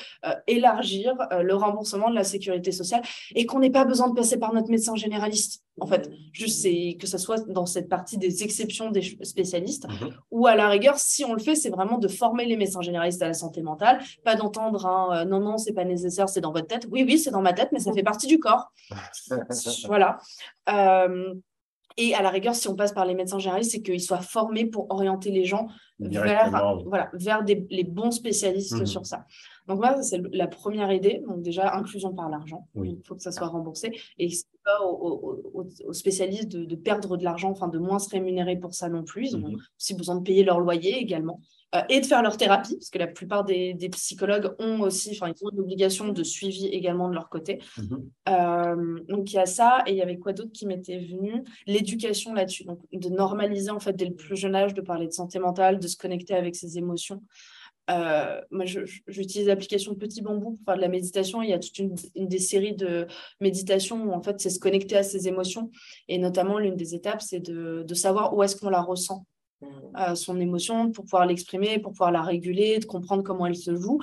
élargir 0.47 1.15
le 1.31 1.55
remboursement 1.55 2.11
de 2.11 2.15
la 2.15 2.25
sécurité 2.25 2.73
sociale 2.73 3.03
et 3.35 3.47
qu'on 3.47 3.61
n'ait 3.61 3.71
pas 3.71 3.85
besoin 3.85 4.09
de 4.09 4.15
passer 4.15 4.39
par 4.39 4.53
notre 4.53 4.71
médecin 4.71 4.95
généraliste. 4.95 5.66
En 5.79 5.87
fait, 5.87 6.11
juste 6.33 6.63
c'est 6.63 6.97
que 6.99 7.07
ce 7.07 7.19
soit 7.19 7.47
dans 7.49 7.67
cette 7.67 7.89
partie 7.89 8.17
des 8.17 8.43
exceptions 8.43 8.91
des 8.91 9.03
spécialistes, 9.23 9.87
ou 10.31 10.47
à 10.47 10.55
la 10.55 10.69
rigueur, 10.69 10.99
si 10.99 11.25
on 11.25 11.35
le 11.35 11.39
fait, 11.39 11.55
c'est 11.55 11.71
vraiment 11.71 11.99
de 11.99 12.09
former 12.09 12.47
les 12.47 12.57
médecins 12.57 12.81
généralistes 12.81 13.21
à 13.23 13.29
la 13.29 13.35
santé 13.35 13.61
mentale, 13.61 14.01
pas 14.25 14.37
d'entendre 14.37 14.87
un 14.87 15.25
non, 15.27 15.41
non, 15.41 15.59
c'est 15.59 15.75
pas 15.75 15.85
nécessaire, 15.85 16.29
c'est 16.29 16.41
dans 16.41 16.53
votre 16.53 16.67
tête 16.67 16.87
oui, 16.91 17.05
oui, 17.07 17.19
c'est 17.19 17.31
dans 17.31 17.43
ma 17.43 17.53
tête, 17.53 17.71
mais 17.73 17.81
ça 17.81 17.93
fait 17.93 18.03
partie 18.03 18.27
du 18.27 18.39
corps. 18.39 18.73
voilà. 19.87 20.19
Euh, 20.69 21.35
et 21.99 22.15
à 22.15 22.21
la 22.21 22.31
rigueur, 22.31 22.55
si 22.55 22.69
on 22.69 22.77
passe 22.77 22.93
par 22.93 23.07
les 23.07 23.15
médecins 23.15 23.39
généralistes, 23.39 23.73
c'est 23.73 23.83
qu'ils 23.83 24.03
soient 24.03 24.21
formés 24.21 24.67
pour 24.67 24.91
orienter 24.91 25.31
les 25.31 25.45
gens 25.45 25.69
vers, 25.99 26.51
voilà, 26.85 27.11
vers 27.15 27.43
les 27.43 27.85
bons 27.85 28.11
spécialistes 28.11 28.81
mhm. 28.81 28.87
sur 28.87 29.07
ça. 29.07 29.25
Donc 29.69 29.79
voilà, 29.79 30.03
c'est 30.03 30.21
la 30.33 30.47
première 30.47 30.93
idée. 30.93 31.23
Donc 31.27 31.43
déjà, 31.43 31.75
inclusion 31.75 32.15
par 32.15 32.29
l'argent. 32.29 32.69
Il 32.77 32.99
faut 33.05 33.15
que 33.15 33.23
ça 33.23 33.33
soit 33.33 33.49
remboursé. 33.49 33.93
Et 34.19 34.31
ce 34.31 34.45
n'est 34.45 34.61
pas 34.65 34.85
aux, 34.85 35.93
spécialistes 35.93 36.49
de, 36.49 36.77
perdre 36.77 37.17
de 37.17 37.25
l'argent, 37.25 37.51
enfin 37.51 37.69
de 37.69 37.79
moins 37.79 37.99
se 37.99 38.11
rémunérer 38.11 38.57
pour 38.57 38.75
ça 38.75 38.89
non 38.89 39.03
plus. 39.03 39.31
Ils 39.31 39.37
ont 39.37 39.49
mhm. 39.49 39.59
aussi 39.79 39.95
besoin 39.95 40.17
de 40.17 40.23
payer 40.23 40.45
leur 40.45 40.61
loyer 40.61 40.99
également. 40.99 41.41
Euh, 41.75 41.83
et 41.89 42.01
de 42.01 42.07
faire 42.07 42.23
leur 42.23 42.37
thérapie, 42.37 42.77
parce 42.77 42.91
que 42.91 42.99
la 42.99 43.09
plupart 43.09 43.45
des, 43.45 43.75
psychologues 43.91 44.55
ont 44.61 44.83
aussi, 44.83 45.11
enfin, 45.11 45.33
ils 45.35 45.45
ont 45.45 45.51
une 45.51 45.61
obligation 45.61 46.09
de 46.09 46.23
suivi 46.23 46.67
également 46.67 47.09
de 47.09 47.15
leur 47.15 47.29
côté. 47.29 47.61
Mhm. 47.77 48.11
Euh, 48.29 49.01
donc, 49.09 49.33
il 49.33 49.37
y 49.37 49.39
a 49.39 49.47
ça, 49.47 49.83
et 49.87 49.91
il 49.91 49.97
y 49.97 50.03
avait 50.03 50.19
quoi 50.19 50.33
d'autre 50.33 50.53
qui 50.53 50.65
m'était 50.65 50.99
venu? 50.99 51.43
L'éducation 51.67 52.35
là-dessus, 52.35 52.65
donc 52.65 52.79
de 52.93 53.09
normaliser 53.09 53.71
en 53.71 53.81
fait 53.81 53.95
dès 53.95 54.05
le 54.05 54.15
plus 54.15 54.37
jeune 54.37 54.55
âge, 54.55 54.75
de 54.75 54.81
parler 54.81 55.07
de 55.07 55.13
santé 55.13 55.41
mentale, 55.41 55.81
de 55.81 55.89
se 55.89 55.97
connecter 55.97 56.35
avec 56.35 56.55
ses 56.55 56.79
émotions. 56.79 57.21
Euh, 57.89 58.41
moi, 58.51 58.65
j'utilise 58.67 59.47
l'application 59.47 59.95
Petit 59.95 60.23
Bambou 60.23 60.57
pour 60.57 60.65
faire 60.65 60.77
de 60.77 60.81
la 60.81 60.89
méditation. 60.89 61.43
Il 61.43 61.51
y 61.51 61.53
a 61.53 61.59
toute 61.59 61.79
une, 61.79 61.95
des 62.17 62.39
séries 62.39 62.75
de 62.75 63.07
méditation 63.41 64.05
où 64.05 64.13
en 64.13 64.23
fait, 64.23 64.41
c'est 64.41 64.51
se 64.51 64.59
connecter 64.59 64.97
à 64.97 65.03
ses 65.03 65.29
émotions. 65.29 65.71
Et 66.09 66.19
notamment, 66.19 66.59
l'une 66.59 66.77
des 66.77 66.95
étapes, 66.95 67.23
c'est 67.23 67.41
de, 67.41 67.85
de 67.87 67.95
savoir 67.95 68.35
où 68.35 68.43
est-ce 68.43 68.57
qu'on 68.57 68.71
la 68.71 68.83
ressent 68.83 69.27
son 70.15 70.39
émotion, 70.39 70.91
pour 70.93 71.05
pouvoir 71.05 71.25
l'exprimer, 71.25 71.79
pour 71.79 71.93
pouvoir 71.93 72.13
la 72.13 72.23
réguler, 72.23 72.79
de 72.79 72.85
comprendre 72.85 73.23
comment 73.23 73.47
elle 73.47 73.57
se 73.57 73.75
joue. 73.75 74.01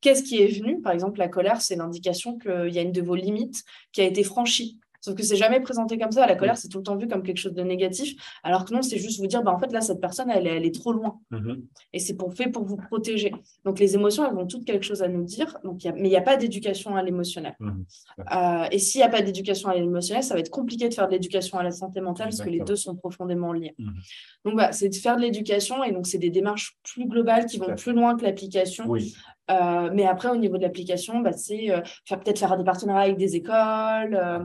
Qu'est-ce 0.00 0.22
qui 0.22 0.42
est 0.42 0.48
venu? 0.48 0.80
Par 0.80 0.92
exemple, 0.92 1.18
la 1.18 1.28
colère, 1.28 1.60
c'est 1.60 1.76
l'indication 1.76 2.38
qu'il 2.38 2.74
y 2.74 2.78
a 2.78 2.82
une 2.82 2.92
de 2.92 3.02
vos 3.02 3.14
limites 3.14 3.62
qui 3.92 4.00
a 4.00 4.04
été 4.04 4.24
franchie. 4.24 4.80
Sauf 5.06 5.14
que 5.14 5.22
c'est 5.22 5.36
jamais 5.36 5.60
présenté 5.60 5.98
comme 5.98 6.10
ça. 6.10 6.26
La 6.26 6.34
colère, 6.34 6.56
c'est 6.56 6.66
tout 6.66 6.78
le 6.78 6.82
temps 6.82 6.96
vu 6.96 7.06
comme 7.06 7.22
quelque 7.22 7.38
chose 7.38 7.54
de 7.54 7.62
négatif. 7.62 8.16
Alors 8.42 8.64
que 8.64 8.74
non, 8.74 8.82
c'est 8.82 8.98
juste 8.98 9.20
vous 9.20 9.28
dire, 9.28 9.40
bah, 9.44 9.52
en 9.52 9.58
fait, 9.60 9.70
là, 9.70 9.80
cette 9.80 10.00
personne, 10.00 10.28
elle, 10.30 10.48
elle 10.48 10.66
est 10.66 10.74
trop 10.74 10.92
loin. 10.92 11.20
Mm-hmm. 11.30 11.62
Et 11.92 12.00
c'est 12.00 12.14
pour 12.14 12.34
fait 12.34 12.48
pour 12.50 12.64
vous 12.64 12.76
protéger. 12.76 13.32
Donc, 13.64 13.78
les 13.78 13.94
émotions, 13.94 14.28
elles 14.28 14.36
ont 14.36 14.48
toutes 14.48 14.64
quelque 14.64 14.82
chose 14.82 15.02
à 15.02 15.08
nous 15.08 15.22
dire. 15.22 15.58
Donc, 15.62 15.84
mais 15.84 16.08
il 16.08 16.10
n'y 16.10 16.16
a 16.16 16.22
pas 16.22 16.36
d'éducation 16.36 16.96
à 16.96 17.04
l'émotionnel. 17.04 17.54
Mm-hmm. 17.60 18.64
Euh, 18.64 18.68
et 18.72 18.80
s'il 18.80 18.98
n'y 18.98 19.04
a 19.04 19.08
pas 19.08 19.22
d'éducation 19.22 19.68
à 19.68 19.76
l'émotionnel, 19.76 20.24
ça 20.24 20.34
va 20.34 20.40
être 20.40 20.50
compliqué 20.50 20.88
de 20.88 20.94
faire 20.94 21.06
de 21.06 21.12
l'éducation 21.12 21.56
à 21.56 21.62
la 21.62 21.70
santé 21.70 22.00
mentale 22.00 22.30
parce 22.30 22.40
que 22.40 22.50
les 22.50 22.58
deux 22.58 22.74
sont 22.74 22.96
profondément 22.96 23.52
liés. 23.52 23.76
Mm-hmm. 23.78 24.44
Donc, 24.44 24.56
bah, 24.56 24.72
c'est 24.72 24.88
de 24.88 24.96
faire 24.96 25.14
de 25.14 25.22
l'éducation. 25.22 25.84
Et 25.84 25.92
donc, 25.92 26.08
c'est 26.08 26.18
des 26.18 26.30
démarches 26.30 26.76
plus 26.82 27.06
globales 27.06 27.46
qui 27.46 27.58
vont 27.58 27.76
plus 27.76 27.92
loin 27.92 28.16
que 28.16 28.24
l'application. 28.24 28.86
Oui. 28.88 29.14
Euh, 29.50 29.90
mais 29.92 30.04
après, 30.04 30.28
au 30.28 30.36
niveau 30.36 30.56
de 30.56 30.62
l'application, 30.62 31.20
bah, 31.20 31.32
c'est 31.32 31.70
euh, 31.70 31.80
peut-être 32.08 32.38
faire 32.38 32.56
des 32.56 32.64
partenariats 32.64 33.04
avec 33.04 33.16
des 33.16 33.36
écoles 33.36 34.14
euh, 34.14 34.40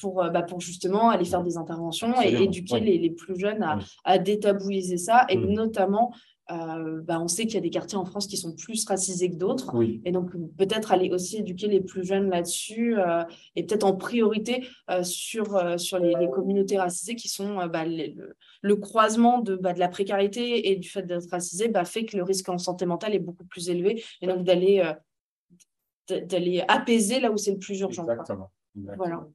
pour, 0.00 0.24
bah, 0.32 0.42
pour 0.42 0.60
justement 0.60 1.10
aller 1.10 1.24
faire 1.24 1.42
des 1.42 1.56
interventions 1.56 2.14
et 2.22 2.42
éduquer 2.42 2.80
les, 2.80 2.98
les, 2.98 3.10
plus 3.10 3.38
jeunes 3.38 3.62
à, 3.62 3.78
à 4.04 4.18
détabouiser 4.18 4.96
ça. 4.96 5.26
Et 5.28 5.36
mmh. 5.36 5.52
notamment 5.52 6.12
bah, 6.50 7.20
on 7.20 7.28
sait 7.28 7.44
qu'il 7.44 7.56
y 7.56 7.58
a 7.58 7.60
des 7.60 7.68
quartiers 7.68 7.98
en 7.98 8.06
France 8.06 8.26
qui 8.26 8.38
sont 8.38 8.54
plus 8.56 8.82
racisés 8.86 9.28
que 9.28 9.36
d'autres. 9.36 9.70
Et 10.06 10.12
donc, 10.12 10.30
peut-être 10.56 10.92
aller 10.92 11.10
aussi 11.10 11.36
éduquer 11.36 11.66
les 11.66 11.82
plus 11.82 12.04
jeunes 12.04 12.30
là-dessus 12.30 12.96
et 13.54 13.64
peut-être 13.64 13.84
en 13.84 13.94
priorité 13.94 14.66
sur, 15.02 15.78
sur 15.78 15.98
les, 15.98 16.14
communautés 16.32 16.78
racisées 16.78 17.16
qui 17.16 17.28
sont 17.28 17.58
le, 17.58 18.34
croisement 18.74 19.40
de, 19.40 19.56
bah, 19.56 19.72
de 19.72 19.78
la 19.78 19.88
précarité 19.88 20.70
et 20.70 20.76
du 20.76 20.88
fait 20.88 21.02
d'être 21.02 21.30
racisé 21.30 21.70
fait 21.84 22.04
que 22.04 22.16
le 22.16 22.22
risque 22.22 22.48
en 22.48 22.58
santé 22.58 22.86
mentale 22.86 23.14
est 23.14 23.20
beaucoup 23.20 23.44
plus 23.44 23.68
élevé. 23.68 24.02
Et 24.20 24.26
donc, 24.26 24.44
d'aller 24.44 24.82
d'aller 26.08 26.64
apaiser 26.68 27.20
là 27.20 27.30
où 27.30 27.36
c'est 27.36 27.52
le 27.52 27.58
plus 27.58 27.80
urgent. 27.80 28.02
Exactement. 28.02 28.50
Voilà. 28.74 29.26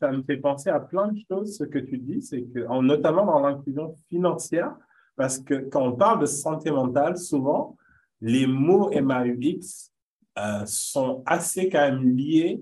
Ça 0.00 0.12
me 0.12 0.22
fait 0.22 0.36
penser 0.36 0.70
à 0.70 0.80
plein 0.80 1.08
de 1.08 1.18
choses, 1.30 1.56
ce 1.56 1.64
que 1.64 1.78
tu 1.78 1.98
dis, 1.98 2.22
c'est 2.22 2.42
que, 2.42 2.60
notamment 2.82 3.26
dans 3.26 3.40
l'inclusion 3.40 3.94
financière, 4.08 4.74
parce 5.16 5.38
que 5.38 5.54
quand 5.54 5.86
on 5.86 5.96
parle 5.96 6.20
de 6.20 6.26
santé 6.26 6.70
mentale, 6.70 7.18
souvent, 7.18 7.76
les 8.20 8.46
mots 8.46 8.90
MAUX 8.90 9.92
euh, 10.38 10.64
sont 10.66 11.22
assez 11.26 11.68
quand 11.68 11.80
même 11.80 12.16
liés 12.16 12.60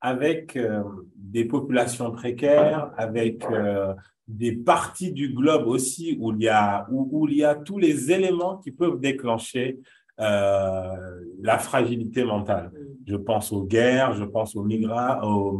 avec 0.00 0.56
euh, 0.56 0.82
des 1.14 1.44
populations 1.44 2.10
précaires, 2.12 2.92
avec 2.96 3.44
euh, 3.50 3.94
des 4.30 4.52
parties 4.52 5.12
du 5.12 5.30
globe 5.30 5.66
aussi 5.66 6.16
où 6.20 6.32
il, 6.32 6.42
y 6.42 6.48
a, 6.48 6.86
où, 6.90 7.08
où 7.10 7.28
il 7.28 7.38
y 7.38 7.44
a 7.44 7.54
tous 7.54 7.78
les 7.78 8.12
éléments 8.12 8.58
qui 8.58 8.70
peuvent 8.70 9.00
déclencher 9.00 9.80
euh, 10.20 11.20
la 11.40 11.58
fragilité 11.58 12.24
mentale. 12.24 12.70
Je 13.06 13.16
pense 13.16 13.52
aux 13.52 13.64
guerres, 13.64 14.12
je 14.14 14.24
pense 14.24 14.54
aux, 14.54 14.62
migra 14.62 15.26
aux, 15.26 15.58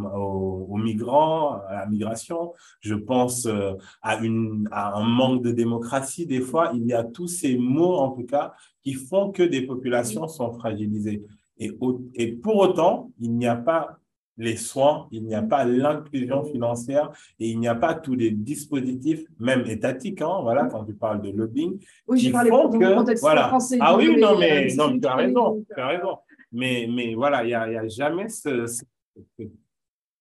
aux, 0.69 0.77
migrants, 0.77 1.61
à 1.67 1.77
la 1.77 1.87
migration, 1.87 2.53
je 2.81 2.95
pense 2.95 3.47
euh, 3.47 3.73
à, 4.03 4.19
une, 4.19 4.69
à 4.71 4.99
un 4.99 5.05
manque 5.05 5.43
de 5.43 5.51
démocratie. 5.51 6.27
Des 6.27 6.43
fois, 6.43 6.73
il 6.75 6.87
y 6.87 6.93
a 6.93 7.05
tous 7.05 7.27
ces 7.27 7.57
mots, 7.57 7.97
en 7.97 8.11
tout 8.11 8.25
cas, 8.25 8.53
qui 8.83 8.93
font 8.93 9.33
que 9.33 9.43
des 9.43 9.63
populations 9.63 10.29
sont 10.29 10.53
fragilisées. 10.53 11.25
Et 11.59 12.33
pour 12.33 12.57
autant, 12.57 13.11
il 13.19 13.37
n'y 13.37 13.47
a 13.47 13.57
pas 13.57 14.00
les 14.41 14.57
soins, 14.57 15.07
il 15.13 15.25
n'y 15.25 15.35
a 15.35 15.43
pas 15.43 15.65
l'inclusion 15.65 16.45
financière 16.45 17.11
et 17.39 17.51
il 17.51 17.61
n'y 17.61 17.69
a 17.69 17.75
pas 17.75 17.95
tous 17.95 18.15
les 18.15 18.31
dispositifs, 18.31 19.27
même 19.39 19.67
étatiques, 19.67 20.23
hein, 20.23 20.39
voilà, 20.41 20.65
quand 20.65 20.85
tu 20.85 20.95
parles 20.95 21.21
de 21.21 21.31
lobbying, 21.31 21.79
oui, 22.09 22.19
qui 22.19 22.31
font 22.31 22.71
que, 22.71 23.21
voilà. 23.21 23.49
Français, 23.49 23.77
ah 23.81 23.97
oui, 23.97 24.17
non, 24.19 24.39
mais 24.39 24.75
non, 24.75 24.99
tu 24.99 25.07
as 25.07 25.15
raison, 25.15 25.63
tu 25.63 25.81
as 25.81 25.87
raison. 25.89 26.17
Mais, 26.53 26.89
mais 26.91 27.15
voilà, 27.15 27.45
il 27.45 27.49
n'y 27.49 27.55
a, 27.55 27.63
a, 27.63 27.89
jamais 27.89 28.29
ce, 28.29 28.67
cette 28.67 28.89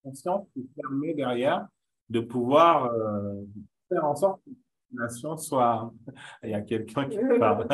conscience 0.04 0.46
qui 0.54 0.68
permet 0.76 1.14
derrière 1.14 1.68
de 2.10 2.20
pouvoir 2.20 2.92
euh, 2.92 3.42
faire 3.88 4.04
en 4.04 4.16
sorte 4.16 4.42
que 4.44 4.52
populations 4.90 5.38
soient, 5.38 5.92
il 6.44 6.50
y 6.50 6.54
a 6.54 6.62
quelqu'un 6.62 7.06
qui 7.06 7.18
parle, 7.40 7.68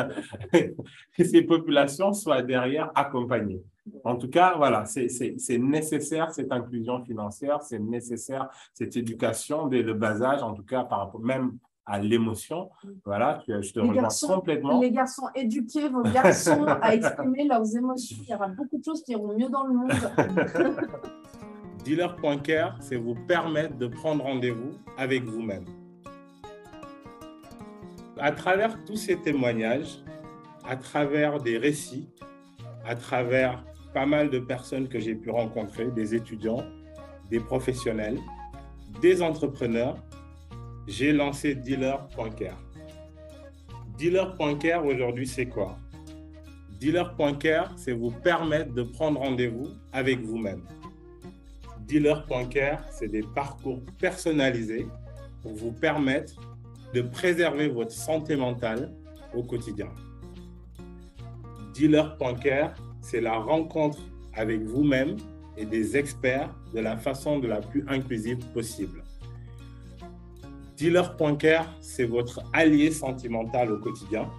que 1.16 1.24
ces 1.24 1.42
populations 1.42 2.12
soient 2.12 2.42
derrière 2.42 2.90
accompagnées. 2.94 3.62
En 4.02 4.16
tout 4.16 4.28
cas, 4.28 4.54
voilà, 4.56 4.84
c'est 4.84 5.58
nécessaire 5.58 6.32
cette 6.32 6.50
inclusion 6.50 7.04
financière, 7.04 7.62
c'est 7.62 7.78
nécessaire 7.78 8.48
cette 8.74 8.96
éducation 8.96 9.68
dès 9.68 9.82
le 9.82 9.94
bas 9.94 10.20
âge, 10.22 10.42
en 10.42 10.54
tout 10.54 10.64
cas 10.64 10.82
par 10.82 10.98
rapport 11.00 11.20
même 11.20 11.56
à 11.84 12.00
l'émotion. 12.00 12.68
Voilà, 13.04 13.44
je 13.46 13.72
te 13.72 13.78
rejoins 13.78 14.08
complètement. 14.26 14.80
Les 14.80 14.90
garçons, 14.90 15.28
éduquez 15.36 15.88
vos 15.88 16.02
garçons 16.02 16.64
à 16.64 16.96
exprimer 16.96 17.46
leurs 17.46 17.76
émotions. 17.76 18.16
Il 18.22 18.28
y 18.28 18.34
aura 18.34 18.48
beaucoup 18.48 18.76
de 18.76 18.82
choses 18.84 19.04
qui 19.04 19.12
iront 19.12 19.38
mieux 19.38 19.48
dans 19.48 19.64
le 19.64 19.74
monde. 19.74 19.92
Dealer.care, 21.84 22.76
c'est 22.80 22.96
vous 22.96 23.14
permettre 23.28 23.76
de 23.76 23.86
prendre 23.86 24.24
rendez-vous 24.24 24.72
avec 24.98 25.22
vous-même. 25.22 25.64
À 28.18 28.32
travers 28.32 28.82
tous 28.84 28.96
ces 28.96 29.16
témoignages, 29.16 30.02
à 30.64 30.76
travers 30.76 31.38
des 31.38 31.58
récits, 31.58 32.08
à 32.86 32.94
travers 32.94 33.62
pas 33.92 34.06
mal 34.06 34.30
de 34.30 34.38
personnes 34.38 34.88
que 34.88 34.98
j'ai 34.98 35.14
pu 35.14 35.28
rencontrer, 35.28 35.90
des 35.90 36.14
étudiants, 36.14 36.64
des 37.30 37.40
professionnels, 37.40 38.18
des 39.02 39.20
entrepreneurs, 39.20 39.98
j'ai 40.86 41.12
lancé 41.12 41.54
Dealer.care. 41.54 42.58
Dealer.care 43.98 44.86
aujourd'hui, 44.86 45.26
c'est 45.26 45.46
quoi? 45.46 45.76
Dealer.care, 46.80 47.74
c'est 47.76 47.92
vous 47.92 48.10
permettre 48.10 48.72
de 48.72 48.82
prendre 48.82 49.20
rendez-vous 49.20 49.68
avec 49.92 50.20
vous-même. 50.20 50.62
Dealer.care, 51.80 52.82
c'est 52.90 53.08
des 53.08 53.24
parcours 53.34 53.80
personnalisés 53.98 54.86
pour 55.42 55.54
vous 55.54 55.72
permettre 55.72 56.55
de 56.94 57.02
préserver 57.02 57.68
votre 57.68 57.92
santé 57.92 58.36
mentale 58.36 58.92
au 59.34 59.42
quotidien. 59.42 59.88
Dealer.care, 61.74 62.74
c'est 63.00 63.20
la 63.20 63.38
rencontre 63.38 63.98
avec 64.34 64.62
vous-même 64.62 65.16
et 65.56 65.66
des 65.66 65.96
experts 65.96 66.54
de 66.74 66.80
la 66.80 66.96
façon 66.96 67.38
de 67.38 67.48
la 67.48 67.60
plus 67.60 67.84
inclusive 67.88 68.38
possible. 68.52 69.02
Dealer.care, 70.76 71.74
c'est 71.80 72.04
votre 72.04 72.42
allié 72.52 72.90
sentimental 72.90 73.72
au 73.72 73.78
quotidien 73.78 74.30